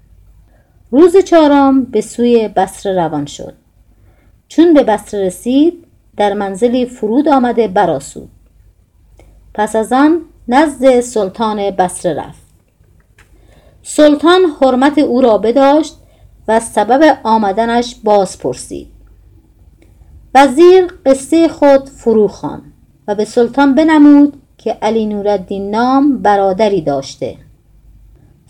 روز 0.93 1.17
چهارم 1.17 1.85
به 1.85 2.01
سوی 2.01 2.49
بصره 2.49 2.97
روان 2.97 3.27
شد. 3.27 3.55
چون 4.49 4.75
به 4.75 4.83
بصره 4.83 5.27
رسید 5.27 5.85
در 6.17 6.33
منزلی 6.33 6.87
فرود 6.87 7.29
آمده 7.29 7.69
براسود 7.69 8.31
پس 9.55 9.77
از 9.77 9.93
آن 9.93 10.21
نزد 10.49 11.01
سلطان 11.01 11.71
بصره 11.71 12.15
رفت. 12.15 12.43
سلطان 13.83 14.41
حرمت 14.61 14.99
او 14.99 15.21
را 15.21 15.39
بداشت 15.39 15.97
و 16.49 16.61
سبب 16.61 17.19
آمدنش 17.23 17.97
باز 18.05 18.39
پرسید 18.39 18.89
وزیر 20.35 20.87
قصه 21.07 21.49
خود 21.49 21.89
فرو 21.89 22.29
خوان 22.29 22.63
و 23.09 23.15
به 23.15 23.25
سلطان 23.25 23.75
بنمود 23.75 24.43
که 24.59 24.73
علی 24.83 25.07
نورالدین 25.07 25.71
نام 25.71 26.19
برادری 26.19 26.81
داشته. 26.81 27.37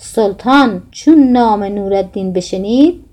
سلطان 0.05 0.83
چون 0.91 1.33
نام 1.33 1.63
نورالدین 1.63 2.33
بشنید 2.33 3.05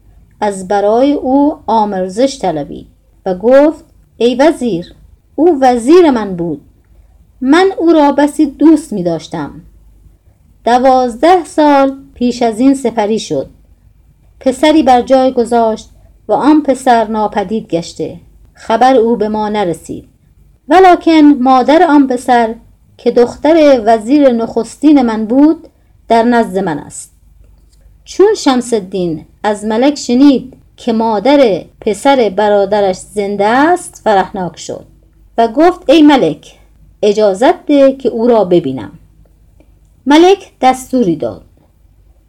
از 0.42 0.68
برای 0.68 1.14
او 1.14 1.58
آمرزش 1.68 2.40
طلبید 2.40 2.88
و 3.26 3.36
گفت 3.36 3.86
ای 4.18 4.36
وزیر 4.36 4.94
او 5.36 5.58
وزیر 5.62 6.12
من 6.12 6.36
بود. 6.36 6.62
من 7.42 7.72
او 7.78 7.92
را 7.92 8.12
بسی 8.12 8.46
دوست 8.46 8.94
می 8.94 9.04
داشتم. 9.04 9.62
دوازده 10.66 11.46
سال 11.46 11.98
پیش 12.14 12.42
از 12.42 12.60
این 12.60 12.74
سپری 12.74 13.20
شد. 13.20 13.50
پسری 14.40 14.84
بر 14.84 15.02
جای 15.02 15.32
گذاشت 15.32 15.90
و 16.28 16.34
آن 16.34 16.64
پسر 16.64 17.08
ناپدید 17.08 17.68
گشته. 17.68 18.18
خبر 18.54 18.96
او 18.96 19.16
به 19.16 19.30
ما 19.30 19.50
نرسید. 19.50 20.08
ولکن 20.70 21.36
مادر 21.40 21.84
آن 21.84 22.08
پسر 22.08 22.56
که 22.98 23.12
دختر 23.12 23.82
وزیر 23.86 24.32
نخستین 24.32 25.02
من 25.02 25.26
بود 25.26 25.68
در 26.10 26.24
نزد 26.24 26.58
من 26.58 26.80
است. 26.80 27.12
چون 28.04 28.34
شمس 28.38 28.74
الدین 28.74 29.26
از 29.44 29.66
ملک 29.66 29.96
شنید 29.96 30.54
که 30.78 30.94
مادر 30.94 31.64
پسر 31.82 32.34
برادرش 32.36 32.96
زنده 32.96 33.46
است 33.46 34.02
فرحناک 34.04 34.60
شد 34.60 34.86
و 35.38 35.48
گفت 35.48 35.90
ای 35.90 36.02
ملک 36.02 36.60
اجازت 37.02 37.66
ده 37.66 37.92
که 37.92 38.10
او 38.10 38.28
را 38.28 38.44
ببینم. 38.44 38.92
ملک 40.06 40.52
دستوری 40.62 41.16
داد. 41.16 41.44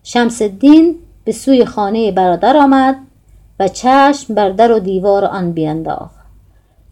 شمس 0.02 0.42
الدین 0.42 0.96
به 1.24 1.32
سوی 1.32 1.64
خانه 1.64 2.12
برادر 2.12 2.56
آمد 2.56 2.96
و 3.60 3.68
چشم 3.68 4.34
بر 4.34 4.50
در 4.50 4.72
و 4.72 4.78
دیوار 4.78 5.24
آن 5.24 5.52
بینداخت 5.52 6.20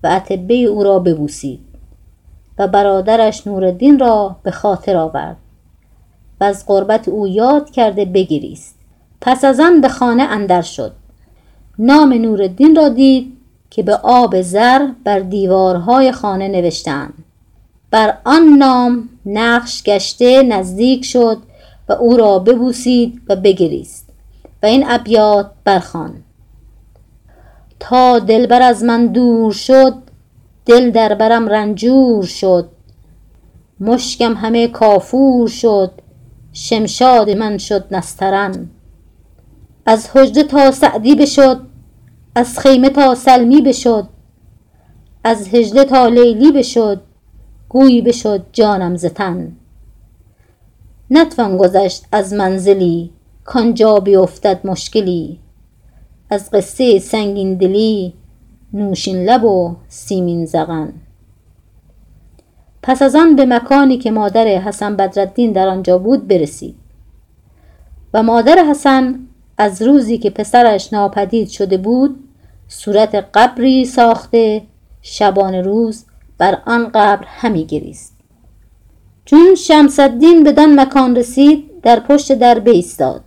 و 0.03 0.09
عتبه 0.09 0.55
او 0.55 0.85
را 0.85 0.99
ببوسید 0.99 1.61
و 2.59 2.69
برادرش 2.69 3.47
نورالدین 3.47 3.99
را 3.99 4.37
به 4.43 4.51
خاطر 4.51 4.97
آورد. 4.97 5.37
و 6.41 6.45
از 6.45 6.67
قربت 6.67 7.09
او 7.09 7.29
یاد 7.29 7.71
کرده 7.71 8.05
بگریست. 8.05 8.75
پس 9.21 9.45
از 9.45 9.61
آن 9.61 9.81
به 9.81 9.89
خانه 9.89 10.23
اندر 10.23 10.63
شد. 10.63 10.93
نام 11.79 12.13
نورالدین 12.13 12.77
را 12.77 12.89
دید 12.89 13.37
که 13.71 13.83
به 13.83 13.95
آب 14.03 14.43
زر 14.43 14.87
بر 15.05 15.19
دیوارهای 15.19 16.13
خانه 16.13 16.49
نوشتند 16.49 17.15
بر 17.91 18.19
آن 18.25 18.49
نام 18.49 19.09
نقش 19.27 19.83
گشته 19.83 20.43
نزدیک 20.43 21.05
شد 21.05 21.39
و 21.89 21.93
او 21.93 22.17
را 22.17 22.39
ببوسید 22.39 23.21
و 23.29 23.37
بگریست 23.37 24.09
و 24.63 24.67
این 24.67 24.85
ابیات 24.89 25.51
برخان 25.65 26.15
تا 27.81 28.19
دلبر 28.19 28.63
از 28.63 28.85
من 28.85 29.07
دور 29.07 29.53
شد 29.53 29.95
دل 30.67 30.91
در 30.91 31.15
برم 31.15 31.49
رنجور 31.49 32.25
شد. 32.25 32.69
مشکم 33.81 34.35
همه 34.35 34.69
کافور 34.69 35.49
شد. 35.49 35.91
شمشاد 36.61 37.31
من 37.31 37.59
شد 37.59 37.85
نسترن. 37.91 38.69
از 39.87 40.11
حجره 40.11 40.43
تا 40.43 40.71
سعدی 40.71 41.15
بشد 41.15 41.61
از 42.35 42.59
خیمه 42.59 42.91
تا 42.91 43.15
سلمی 43.15 43.61
بشد 43.61 44.09
از 45.25 45.49
حجله 45.49 45.85
تا 45.85 46.09
لیلی 46.09 46.53
بشد 46.53 47.01
گوی 47.69 48.03
بشد 48.03 48.47
جانم 48.53 48.97
ز 48.97 49.05
تن. 49.05 49.57
نتوان 51.11 51.57
گذشت 51.57 52.05
از 52.13 52.33
منزلی 52.33 53.11
کانجا 53.45 54.01
بیفتد 54.01 54.61
مشکلی. 54.65 55.39
از 56.31 56.51
قصه 56.51 56.99
سنگین 56.99 57.55
دلی 57.55 58.15
نوشین 58.73 59.25
لب 59.25 59.45
و 59.45 59.77
سیمین 59.89 60.47
زغن. 60.47 60.93
پس 62.83 63.03
از 63.03 63.15
آن 63.17 63.37
به 63.37 63.47
مکانی 63.47 63.99
که 63.99 64.11
مادر 64.11 64.47
حسن 64.47 64.97
بدرالدین 64.97 65.53
در 65.53 65.69
آنجا 65.69 65.99
بود 65.99 66.29
برسید. 66.29 66.75
و 68.15 68.23
مادر 68.23 68.65
حسن 68.71 69.19
از 69.59 69.83
روزی 69.83 70.19
که 70.19 70.31
پسرش 70.31 70.93
ناپدید 70.93 71.49
شده 71.49 71.77
بود 71.77 72.29
صورت 72.69 73.15
قبری 73.35 73.85
ساخته 73.85 74.63
شبان 75.03 75.55
روز 75.55 76.05
بر 76.39 76.59
آن 76.67 76.89
قبر 76.89 77.25
همی 77.27 77.67
گریست. 77.67 78.15
چون 79.25 79.55
شمس 79.55 80.01
الدین 80.01 80.45
بدان 80.45 80.81
مکان 80.81 81.17
رسید 81.17 81.81
در 81.83 82.01
پشت 82.01 82.33
در 82.33 82.63
ایستاد 82.67 83.25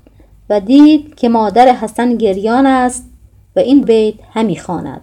و 0.49 0.59
دید 0.59 1.15
که 1.15 1.29
مادر 1.29 1.67
حسن 1.67 2.15
گریان 2.17 2.65
است 2.65 3.09
و 3.55 3.59
این 3.59 3.81
بیت 3.81 4.15
همی 4.33 4.55
خواند. 4.55 5.01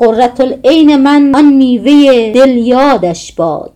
قرة 0.00 0.34
العین 0.40 0.96
من 0.96 1.34
آن 1.34 1.52
میوه 1.52 2.32
دل 2.32 2.56
یادش 2.56 3.32
باد 3.32 3.72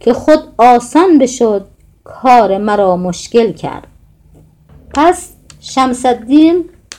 که 0.00 0.12
خود 0.12 0.38
آسان 0.58 1.18
بشد 1.18 1.66
کار 2.04 2.58
مرا 2.58 2.96
مشکل 2.96 3.52
کرد. 3.52 3.86
پس 4.94 5.32
شمس 5.60 6.06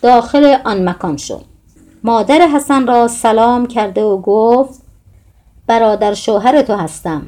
داخل 0.02 0.58
آن 0.66 0.90
مکان 0.90 1.18
شد. 1.18 1.42
مادر 2.04 2.48
حسن 2.48 2.88
را 2.88 3.08
سلام 3.08 3.66
کرده 3.66 4.04
و 4.04 4.22
گفت 4.22 4.82
برادر 5.68 6.14
شوهر 6.14 6.62
تو 6.62 6.76
هستم. 6.76 7.22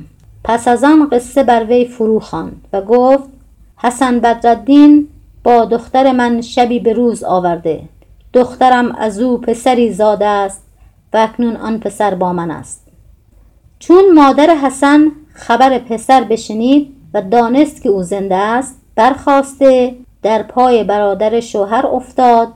پس 0.44 0.68
از 0.68 0.84
آن 0.84 1.10
قصه 1.10 1.44
بر 1.44 1.64
وی 1.64 1.86
فرو 1.86 2.20
خواند 2.20 2.68
و 2.74 2.82
گفت 2.82 3.30
حسن 3.78 4.20
بدرالدین 4.20 5.08
با 5.44 5.66
دختر 5.66 6.12
من 6.12 6.42
شبی 6.42 6.80
به 6.80 6.94
روز 6.94 7.24
آورده. 7.24 7.82
دخترم 8.34 8.96
از 8.96 9.20
او 9.20 9.38
پسری 9.38 9.94
زاده 9.94 10.26
است. 10.26 10.69
و 11.14 11.18
اکنون 11.18 11.56
آن 11.56 11.80
پسر 11.80 12.16
با 12.16 12.34
من 12.34 12.52
است. 12.52 12.88
چون 13.80 14.14
مادر 14.14 14.56
حسن 14.56 15.12
خبر 15.34 15.80
پسر 15.80 16.24
بشنید 16.24 16.96
و 17.14 17.22
دانست 17.22 17.82
که 17.82 17.90
او 17.90 18.04
زنده 18.04 18.36
است 18.36 18.82
برخواسته 18.96 19.96
در 20.22 20.44
پای 20.44 20.84
برادر 20.84 21.40
شوهر 21.40 21.88
افتاد 21.88 22.54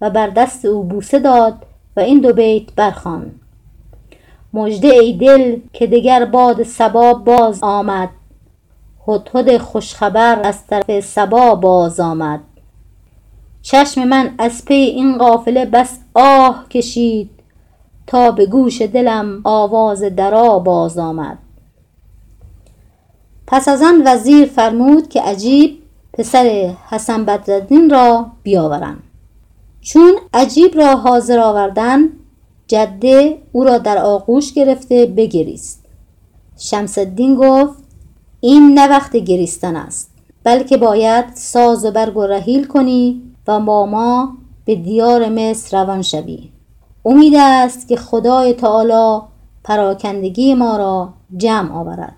و 0.00 0.10
بر 0.10 0.26
دست 0.26 0.64
او 0.64 0.82
بوسه 0.82 1.18
داد 1.18 1.54
و 1.96 2.00
این 2.00 2.20
دو 2.20 2.32
بیت 2.32 2.74
برخوان. 2.76 3.30
مژده 4.52 4.88
ای 4.88 5.12
دل 5.12 5.60
که 5.72 5.86
دگر 5.86 6.24
باد 6.24 6.62
صبا 6.62 7.14
باز 7.14 7.62
آمد. 7.62 8.08
هدهد 9.08 9.58
خوشخبر 9.58 10.40
از 10.42 10.66
طرف 10.66 11.00
صبا 11.00 11.54
باز 11.54 12.00
آمد. 12.00 12.40
چشم 13.62 14.04
من 14.04 14.34
از 14.38 14.64
پی 14.64 14.74
این 14.74 15.18
قافله 15.18 15.64
بس 15.64 15.98
آه 16.14 16.66
کشید. 16.68 17.35
تا 18.06 18.30
به 18.30 18.46
گوش 18.46 18.82
دلم 18.82 19.40
آواز 19.44 20.00
درا 20.02 20.58
باز 20.58 20.98
آمد. 20.98 21.38
پس 23.46 23.68
از 23.68 23.82
آن 23.82 24.02
وزیر 24.06 24.48
فرمود 24.48 25.08
که 25.08 25.22
عجیب 25.22 25.82
پسر 26.12 26.74
حسن 26.90 27.24
بدرالدین 27.24 27.90
را 27.90 28.26
بیاورند. 28.42 29.02
چون 29.80 30.14
عجیب 30.34 30.76
را 30.76 30.96
حاضر 30.96 31.38
آوردن 31.38 32.08
جده 32.66 33.38
او 33.52 33.64
را 33.64 33.78
در 33.78 33.98
آغوش 33.98 34.52
گرفته 34.52 35.06
بگریست. 35.06 35.84
شمس 36.58 36.98
الدین 36.98 37.34
گفت 37.34 37.84
این 38.40 38.78
نه 38.78 38.88
وقت 38.88 39.16
گریستن 39.16 39.76
است 39.76 40.10
بلکه 40.44 40.76
باید 40.76 41.24
ساز 41.34 41.84
و 41.84 41.90
برگ 41.90 42.16
و 42.16 42.26
رحیل 42.26 42.64
کنی 42.64 43.22
و 43.48 43.60
با 43.60 43.86
ما 43.86 44.36
به 44.64 44.74
دیار 44.74 45.28
مصر 45.28 45.82
روان 45.82 46.02
شوی. 46.02 46.55
امید 47.08 47.34
است 47.36 47.88
که 47.88 47.96
خدای 47.96 48.52
تعالی 48.52 49.26
پراکندگی 49.64 50.54
ما 50.54 50.76
را 50.76 51.08
جمع 51.36 51.72
آورد. 51.72 52.16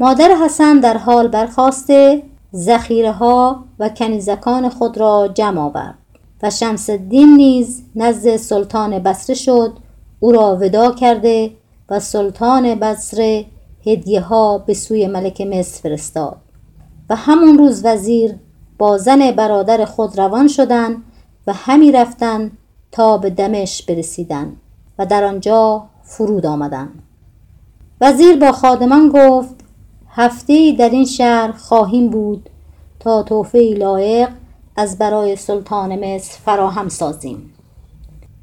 مادر 0.00 0.34
حسن 0.44 0.80
در 0.80 0.96
حال 0.96 1.28
برخواسته 1.28 2.22
ذخیره 2.54 3.12
ها 3.12 3.64
و 3.78 3.88
کنیزکان 3.88 4.68
خود 4.68 4.98
را 4.98 5.28
جمع 5.34 5.60
آورد 5.60 5.94
و 6.42 6.50
شمس 6.50 6.90
الدین 6.90 7.36
نیز 7.36 7.82
نزد 7.96 8.36
سلطان 8.36 8.98
بصره 8.98 9.36
شد. 9.36 9.72
او 10.20 10.32
را 10.32 10.56
ودا 10.56 10.90
کرده 10.90 11.50
و 11.90 12.00
سلطان 12.00 12.74
بصره 12.74 13.46
هدیه 13.86 14.20
ها 14.20 14.58
به 14.58 14.74
سوی 14.74 15.06
ملک 15.06 15.40
مصر 15.40 15.80
فرستاد. 15.82 16.36
و 17.10 17.16
همون 17.16 17.58
روز 17.58 17.84
وزیر 17.84 18.34
با 18.78 18.98
زن 18.98 19.30
برادر 19.30 19.84
خود 19.84 20.18
روان 20.18 20.48
شدند 20.48 20.96
و 21.46 21.52
همی 21.52 21.92
رفتند 21.92 22.58
تا 22.92 23.18
به 23.18 23.30
دمش 23.30 23.82
برسیدند 23.82 24.56
و 24.98 25.06
در 25.06 25.24
آنجا 25.24 25.86
فرود 26.02 26.46
آمدند 26.46 27.02
وزیر 28.00 28.36
با 28.36 28.52
خادمان 28.52 29.08
گفت 29.08 29.54
هفته 30.08 30.72
در 30.78 30.90
این 30.90 31.04
شهر 31.04 31.52
خواهیم 31.52 32.10
بود 32.10 32.50
تا 33.00 33.22
توفه 33.22 33.74
لایق 33.78 34.28
از 34.76 34.98
برای 34.98 35.36
سلطان 35.36 36.14
مصر 36.14 36.38
فراهم 36.44 36.88
سازیم. 36.88 37.52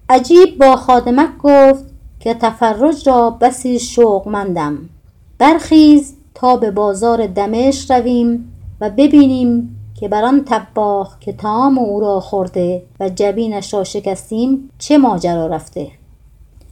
عجیب 0.10 0.58
با 0.58 0.76
خادمک 0.76 1.30
گفت 1.44 1.86
که 2.20 2.34
تفرج 2.34 3.08
را 3.08 3.30
بسی 3.30 3.80
شوقمندم. 3.80 4.90
برخیز 5.38 6.16
تا 6.34 6.58
به 6.58 6.72
بازار 6.72 7.28
دمشق 7.28 7.92
رویم 7.92 8.54
و 8.82 8.90
ببینیم 8.90 9.77
که 10.00 10.08
بر 10.08 10.26
آن 10.26 10.44
طباخ 10.44 11.20
که 11.20 11.34
تام 11.34 11.78
او 11.78 12.00
را 12.00 12.20
خورده 12.20 12.84
و 13.00 13.10
جبینش 13.10 13.74
را 13.74 13.84
شکستیم 13.84 14.70
چه 14.78 14.98
ماجرا 14.98 15.48
رفته؟ 15.48 15.92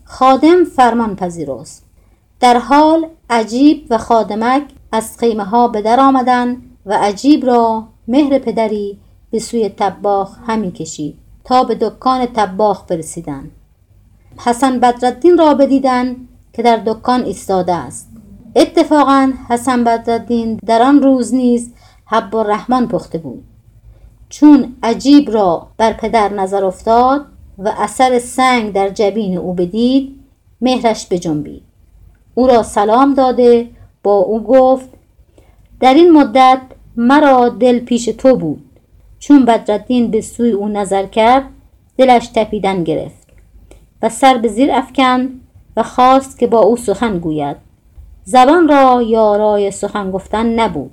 خادم 0.04 0.64
فرمان 0.64 1.16
پذیرست. 1.16 1.84
در 2.40 2.58
حال 2.58 3.08
عجیب 3.30 3.88
و 3.90 3.98
خادمک 3.98 4.64
از 4.92 5.18
خیمه 5.18 5.44
ها 5.44 5.68
به 5.68 5.82
در 5.82 6.00
آمدند 6.00 6.62
و 6.86 6.94
عجیب 6.94 7.46
را 7.46 7.84
مهر 8.08 8.40
پدری 8.40 9.00
به 9.32 9.40
سوی 9.40 9.70
طباخ 9.70 10.38
همی 10.48 10.72
کشید 10.72 11.18
تا 11.44 11.64
به 11.64 11.76
دکان 11.76 12.26
طباخ 12.26 12.84
برسیدند. 12.88 13.52
حسن 14.38 14.80
بدرالدین 14.80 15.38
را 15.38 15.54
بدیدند 15.54 16.28
که 16.54 16.64
در 16.64 16.78
دکان 16.78 17.24
ایستاده 17.24 17.74
است. 17.74 18.10
اتفاقا 18.56 19.34
حسن 19.50 19.84
بدرالدین 19.84 20.60
در 20.66 20.82
آن 20.82 21.02
روز 21.02 21.34
نیز 21.34 21.72
حب 22.06 22.36
الرحمن 22.36 22.88
پخته 22.88 23.18
بود. 23.18 23.44
چون 24.30 24.76
عجیب 24.84 25.32
را 25.32 25.68
بر 25.78 25.94
پدر 25.94 26.34
نظر 26.34 26.66
افتاد 26.66 27.26
و 27.58 27.74
اثر 27.78 28.20
سنگ 28.20 28.74
در 28.74 28.90
جبین 28.90 29.38
او 29.38 29.54
بدید 29.54 30.20
مهرش 30.62 31.08
بجنبید. 31.12 31.64
او 32.36 32.48
را 32.48 32.64
سلام 32.64 33.14
داده 33.14 33.70
با 34.04 34.16
او 34.16 34.44
گفت 34.44 34.90
در 35.80 35.94
این 35.94 36.12
مدت 36.12 36.62
مرا 36.98 37.50
دل 37.50 37.80
پیش 37.80 38.06
تو 38.06 38.36
بود. 38.36 38.62
چون 39.20 39.46
بدردین 39.46 40.12
به 40.12 40.22
سوی 40.22 40.52
او 40.52 40.68
نظر 40.68 41.06
کرد 41.06 41.44
دلش 41.98 42.28
تپیدن 42.28 42.84
گرفت 42.84 43.28
و 44.02 44.10
سر 44.10 44.38
به 44.38 44.48
زیر 44.48 44.72
افکن 44.72 45.30
و 45.78 45.84
خواست 45.84 46.40
که 46.40 46.48
با 46.48 46.60
او 46.60 46.78
سخن 46.78 47.20
گوید. 47.20 47.58
زبان 48.24 48.68
را 48.68 49.02
یارای 49.02 49.72
سخن 49.72 50.12
گفتن 50.12 50.46
نبود. 50.60 50.92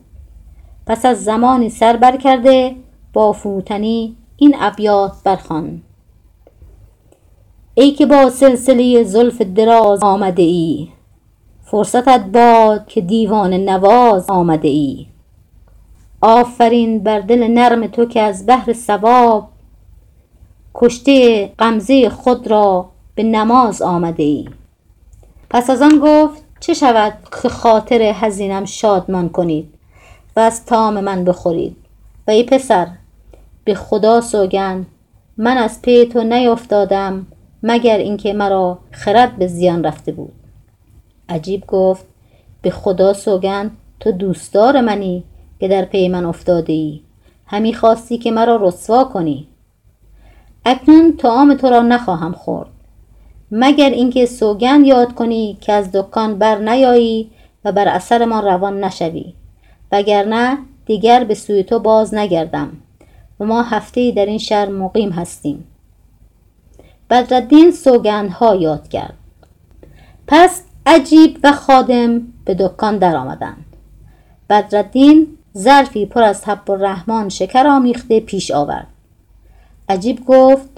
پس 0.87 1.07
از 1.07 1.25
زمانی 1.25 1.71
سر 1.71 1.97
بر 1.97 2.17
کرده 2.17 2.77
با 3.13 3.33
فروتنی 3.33 4.17
این 4.37 4.57
ابیات 4.61 5.13
برخوان. 5.25 5.83
ای 7.75 7.91
که 7.91 8.07
با 8.07 8.31
سلسله 8.31 9.03
زلف 9.03 9.43
دراز 9.43 10.03
آمده 10.03 10.43
ای 10.43 10.89
فرصتت 11.65 12.25
باد 12.25 12.87
که 12.87 13.01
دیوان 13.01 13.55
نواز 13.55 14.31
آمده 14.31 14.69
ای. 14.69 15.07
آفرین 16.21 16.99
بر 16.99 17.21
دل 17.21 17.49
نرم 17.49 17.87
تو 17.87 18.05
که 18.05 18.21
از 18.21 18.47
بهر 18.47 18.73
ثواب 18.73 19.49
کشته 20.75 21.47
غمزه 21.59 22.09
خود 22.09 22.47
را 22.47 22.89
به 23.15 23.23
نماز 23.23 23.83
آمده 23.83 24.23
ای. 24.23 24.49
پس 25.51 25.71
از 25.71 25.83
آن 25.83 25.99
گفت 26.03 26.43
چه 26.61 26.75
شود 26.75 27.13
که 27.43 27.49
خاطر 27.49 28.13
حزینم 28.13 28.65
شادمان 28.65 29.29
کنید؟ 29.29 29.72
و 30.37 30.41
از 30.41 30.67
تام 30.67 31.01
من 31.01 31.25
بخورید. 31.25 31.77
و 32.29 32.31
ای 32.31 32.43
پسر 32.43 32.87
به 33.65 33.75
خدا 33.75 34.21
سوگند 34.21 34.87
من 35.37 35.57
از 35.57 35.83
پی 35.83 36.07
تو 36.07 36.25
نیفتادم 36.25 37.27
مگر 37.63 37.99
اینکه 37.99 38.33
مرا 38.33 38.79
خرد 38.91 39.37
به 39.37 39.47
زیان 39.47 39.85
رفته 39.85 40.13
بود. 40.13 40.33
عجیب 41.29 41.67
گفت 41.67 42.05
به 42.63 42.71
خدا 42.71 43.13
سوگند 43.13 43.77
تو 44.01 44.13
دوستدار 44.13 44.81
منی 44.81 45.25
که 45.61 45.69
در 45.69 45.85
پی 45.85 46.09
من 46.09 46.25
افتاده 46.25 46.73
ای 46.73 47.01
همی 47.47 47.75
خواستی 47.75 48.19
که 48.19 48.31
مرا 48.31 48.57
رسوا 48.57 49.05
کنی. 49.05 49.49
اکنون 50.65 51.17
طعام 51.17 51.55
تو 51.55 51.67
را 51.67 51.83
نخواهم 51.83 52.33
خورد. 52.33 52.69
مگر 53.51 53.91
اینکه 53.91 54.27
سوگند 54.27 54.87
یاد 54.87 55.15
کنی 55.15 55.59
که 55.61 55.73
از 55.73 55.93
دکان 55.93 56.39
بر 56.39 56.59
نیایی 56.59 57.31
و 57.65 57.73
بر 57.73 57.89
اثر 57.89 58.25
ما 58.25 58.41
روان 58.41 58.85
نشوی. 58.85 59.35
وگرنه 59.93 60.59
دیگر 60.87 61.25
به 61.25 61.35
سوی 61.35 61.63
تو 61.63 61.79
باز 61.79 62.15
نگردم 62.15 62.73
و 63.41 63.45
ما 63.45 63.63
هفته 63.63 64.11
در 64.11 64.27
این 64.27 64.39
شهر 64.39 64.69
مقیم 64.69 65.11
هستیم. 65.11 65.65
بدردین 67.11 67.71
سوگندها 67.71 68.55
یاد 68.55 68.89
کرد. 68.89 69.15
پس 70.27 70.63
عجیب 70.87 71.39
و 71.43 71.53
خادم 71.53 72.23
به 72.45 72.55
دکان 72.55 72.99
در 72.99 73.17
آمدند 73.17 73.65
بدردین 74.51 75.39
ظرفی 75.59 76.07
پر 76.07 76.23
از 76.23 76.45
حب 76.45 76.71
الرحمن 76.71 77.29
شکر 77.29 77.67
آمیخته 77.67 78.21
پیش 78.21 78.51
آورد. 78.51 78.87
عجیب 79.89 80.25
گفت 80.27 80.69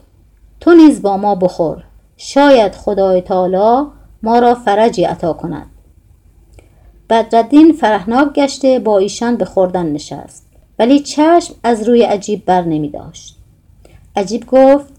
تو 0.61 0.75
نیز 0.75 1.03
با 1.03 1.17
ما 1.17 1.35
بخور 1.35 1.85
شاید 2.17 2.75
خدای 2.75 3.21
تعالی 3.21 3.87
ما 4.23 4.39
را 4.39 4.55
فرجی 4.55 5.05
عطا 5.05 5.33
کند. 5.33 5.67
بدردین 7.11 7.73
فرحناک 7.73 8.33
گشته 8.33 8.79
با 8.79 8.99
ایشان 8.99 9.37
به 9.37 9.45
خوردن 9.45 9.87
نشست. 9.87 10.47
ولی 10.79 11.01
چشم 11.01 11.55
از 11.63 11.89
روی 11.89 12.03
عجیب 12.03 12.45
بر 12.45 12.63
نمی 12.63 12.89
داشت. 12.89 13.39
عجیب 14.17 14.47
گفت 14.47 14.93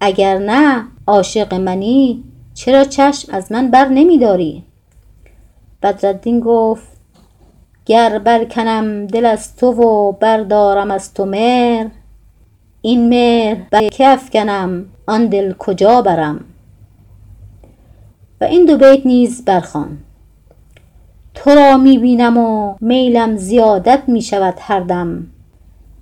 اگر 0.00 0.38
نه 0.38 0.84
عاشق 1.06 1.54
منی 1.54 2.24
چرا 2.54 2.84
چشم 2.84 3.34
از 3.34 3.52
من 3.52 3.70
بر 3.70 3.88
نمی 3.88 4.18
داری؟ 4.18 4.64
بدردین 5.82 6.40
گفت 6.40 6.88
گر 7.86 8.18
برکنم 8.18 9.06
دل 9.06 9.26
از 9.26 9.56
تو 9.56 9.66
و 9.66 10.12
بردارم 10.12 10.90
از 10.90 11.14
تو 11.14 11.24
مهر 11.24 11.90
این 12.82 13.08
مهر 13.08 13.56
بر 13.70 13.88
که 13.88 14.08
افکنم 14.08 14.86
آن 15.06 15.26
دل 15.26 15.52
کجا 15.52 16.02
برم؟ 16.02 16.44
و 18.40 18.44
این 18.44 18.66
دو 18.66 18.76
بیت 18.76 19.06
نیز 19.06 19.44
برخوان. 19.44 19.98
تو 21.44 21.50
را 21.50 21.76
می 21.76 21.98
بینم 21.98 22.38
و 22.38 22.74
میلم 22.80 23.36
زیادت 23.36 24.02
می 24.06 24.22
شود 24.22 24.54
هر 24.58 24.80
دم. 24.80 25.26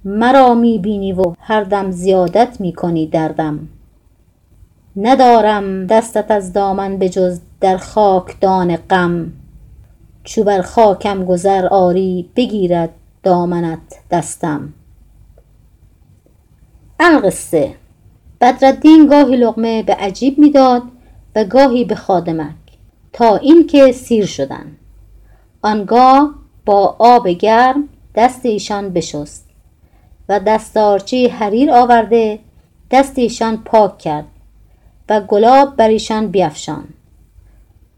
مرا 0.05 0.55
می 0.55 0.79
بینی 0.79 1.13
و 1.13 1.35
هر 1.41 1.65
دم 1.65 1.91
زیادت 1.91 2.61
می 2.61 2.73
کنی 2.73 3.07
دردم 3.07 3.69
ندارم 4.97 5.87
دستت 5.87 6.31
از 6.31 6.53
دامن 6.53 6.97
به 6.97 7.09
جز 7.09 7.41
در 7.61 7.77
خاکدان 7.77 8.77
غم. 8.77 9.33
چو 10.25 10.45
بر 10.45 10.63
خاکم 10.63 11.25
گذر 11.25 11.67
آری 11.67 12.31
بگیرد 12.37 12.91
دامنت 13.23 13.79
دستم. 14.11 14.73
القصه. 17.01 17.75
بدردین 18.41 19.07
گاهی 19.07 19.37
لقمه 19.37 19.83
به 19.83 19.95
عجیب 19.95 20.39
می‌داد 20.39 20.83
و 21.37 21.45
گاهی 21.45 21.85
به 21.85 21.95
خادمک. 21.95 22.55
تا 23.13 23.37
اینکه 23.37 23.93
سیر 23.93 24.27
شدند 24.27 24.77
آنگاه 25.63 26.35
با 26.67 26.97
آب 26.99 27.29
گرم 27.29 27.89
دست 28.15 28.47
ایشان 28.47 28.93
بشست 28.93 29.49
و 30.29 30.41
دستارچه 30.41 31.29
حریر 31.29 31.71
آورده 31.71 32.39
دست 32.91 33.19
ایشان 33.19 33.57
پاک 33.57 33.99
کرد 33.99 34.27
و 35.09 35.21
گلاب 35.21 35.77
بر 35.77 35.89
ایشان 35.89 36.27
بیفشان 36.27 36.85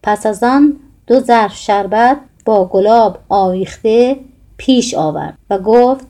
پس 0.02 0.26
از 0.26 0.42
آن 0.42 0.76
دو 1.06 1.20
ظرف 1.20 1.56
شربت 1.56 2.20
با 2.44 2.64
گلاب 2.64 3.18
آویخته 3.28 4.20
پیش 4.56 4.94
آورد 4.94 5.38
و 5.50 5.58
گفت 5.58 6.06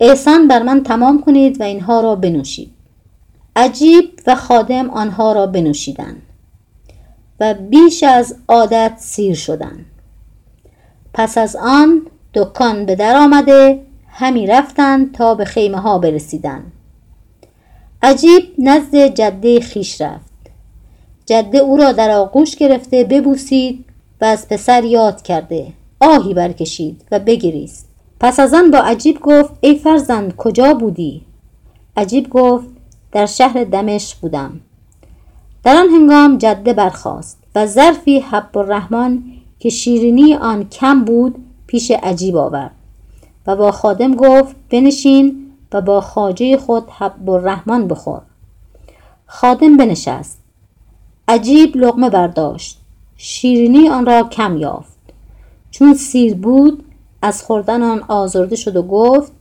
احسان 0.00 0.48
بر 0.48 0.62
من 0.62 0.82
تمام 0.82 1.22
کنید 1.22 1.60
و 1.60 1.64
اینها 1.64 2.00
را 2.00 2.14
بنوشید. 2.14 2.72
عجیب 3.56 4.20
و 4.26 4.34
خادم 4.34 4.90
آنها 4.90 5.32
را 5.32 5.46
بنوشیدند 5.46 6.22
و 7.40 7.54
بیش 7.54 8.02
از 8.02 8.36
عادت 8.48 8.94
سیر 8.96 9.34
شدند. 9.34 9.86
پس 11.14 11.38
از 11.38 11.56
آن 11.56 12.02
دکان 12.34 12.86
به 12.86 12.94
در 12.94 13.16
آمده 13.16 13.82
همی 14.08 14.46
رفتند 14.46 15.14
تا 15.14 15.34
به 15.34 15.44
خیمه 15.44 15.78
ها 15.78 15.98
برسیدند 15.98 16.72
عجیب 18.02 18.42
نزد 18.58 18.96
جده 18.96 19.60
خیش 19.60 20.00
رفت. 20.00 20.32
جده 21.26 21.58
او 21.58 21.76
را 21.76 21.92
در 21.92 22.10
آغوش 22.10 22.56
گرفته 22.56 23.04
ببوسید 23.04 23.84
و 24.20 24.24
از 24.24 24.48
پسر 24.48 24.84
یاد 24.84 25.22
کرده 25.22 25.66
آهی 26.00 26.34
برکشید 26.34 27.04
و 27.10 27.18
بگریست. 27.18 27.88
پس 28.20 28.40
از 28.40 28.54
آن 28.54 28.70
با 28.70 28.78
عجیب 28.78 29.20
گفت 29.20 29.52
ای 29.60 29.78
فرزند 29.78 30.36
کجا 30.36 30.74
بودی؟ 30.74 31.22
عجیب 31.96 32.30
گفت 32.30 32.66
در 33.12 33.26
شهر 33.26 33.64
دمشق 33.64 34.20
بودم. 34.20 34.60
در 35.64 35.76
آن 35.76 35.88
هنگام 35.88 36.38
جده 36.38 36.72
برخاست 36.72 37.38
و 37.54 37.66
ظرفی 37.66 38.20
حب 38.20 38.58
الرحمن 38.58 39.22
که 39.62 39.70
شیرینی 39.70 40.34
آن 40.34 40.68
کم 40.68 41.04
بود 41.04 41.34
پیش 41.66 41.90
عجیب 41.90 42.36
آورد. 42.36 42.74
و 43.46 43.56
با 43.56 43.72
خادم 43.72 44.14
گفت 44.14 44.56
بنشین 44.70 45.52
و 45.72 45.80
با 45.80 46.00
خاجه 46.00 46.56
خود 46.56 46.90
حب 46.90 47.30
الرحمن 47.30 47.88
بخور. 47.88 48.20
خادم 49.26 49.76
بنشست. 49.76 50.38
عجیب 51.28 51.76
لغمه 51.76 52.10
برداشت. 52.10 52.80
شیرینی 53.16 53.88
آن 53.88 54.06
را 54.06 54.22
کم 54.22 54.56
یافت. 54.56 54.98
چون 55.70 55.94
سیر 55.94 56.34
بود 56.34 56.84
از 57.22 57.42
خوردن 57.42 57.82
آن 57.82 58.02
آزرده 58.08 58.56
شد 58.56 58.76
و 58.76 58.82
گفت 58.82 59.32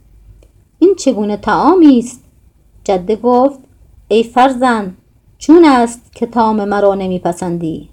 این 0.80 0.96
چگونه 0.96 1.38
تعامی 1.38 2.00
است؟ 2.00 2.24
جده 2.84 3.16
گفت 3.16 3.60
ای 4.08 4.24
فرزند 4.24 4.98
چون 5.38 5.66
است 5.66 6.02
که 6.16 6.26
تام 6.26 6.66
مرا 6.66 6.96
نمیپسندی؟ 6.96 7.90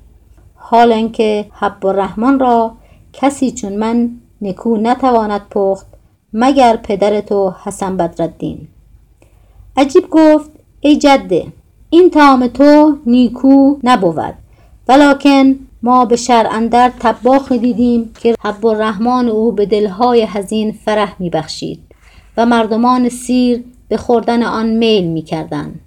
حال 0.70 0.92
اینکه 0.92 1.46
حب 1.52 1.86
الرحمن 1.86 2.38
را 2.38 2.72
کسی 3.12 3.50
چون 3.50 3.76
من 3.76 4.10
نکو 4.42 4.76
نتواند 4.76 5.40
پخت 5.50 5.86
مگر 6.32 6.76
پدر 6.76 7.20
تو 7.20 7.54
حسن 7.64 7.96
بدردین 7.96 8.68
عجیب 9.76 10.10
گفت 10.10 10.50
ای 10.80 10.96
جده 10.96 11.46
این 11.90 12.10
تام 12.10 12.46
تو 12.46 12.98
نیکو 13.06 13.76
نبود. 13.84 14.34
ولکن 14.88 15.54
ما 15.82 16.04
به 16.04 16.16
شرع 16.16 16.54
اندر 16.54 16.92
طباخ 16.98 17.52
دیدیم 17.52 18.14
که 18.20 18.34
حب 18.40 18.66
الرحمن 18.66 19.28
او 19.28 19.52
به 19.52 19.66
دلهای 19.66 20.22
حزین 20.22 20.72
فرح 20.72 21.14
میبخشید 21.18 21.80
و 22.36 22.46
مردمان 22.46 23.08
سیر 23.08 23.64
به 23.88 23.96
خوردن 23.96 24.42
آن 24.42 24.66
میل 24.66 25.06
می‌کردند 25.06 25.80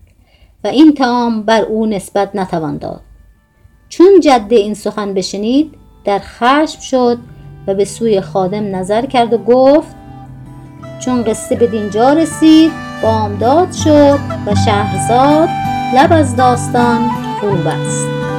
و 0.64 0.68
این 0.68 0.94
تعام 0.94 1.42
بر 1.42 1.62
او 1.62 1.86
نسبت 1.86 2.36
نتوان 2.36 2.78
داد. 2.78 3.02
چون 3.92 4.20
جده 4.20 4.56
این 4.56 4.74
سخن 4.74 5.14
بشنید 5.14 5.74
در 6.06 6.20
خشم 6.20 6.80
شد 6.80 7.18
و 7.68 7.74
به 7.74 7.86
سوی 7.86 8.22
خادم 8.22 8.76
نظر 8.76 9.06
کرد 9.06 9.34
و 9.34 9.38
گفت 9.38 9.96
چون 11.00 11.24
قصه 11.24 11.56
به 11.56 11.68
دینجا 11.68 12.14
رسید 12.14 12.72
بامداد 13.04 13.72
شد 13.72 14.20
و 14.48 14.56
شهرزاد 14.66 15.50
لب 15.96 16.14
از 16.14 16.36
داستان 16.36 17.10
فرو 17.42 17.56
بست 17.56 18.31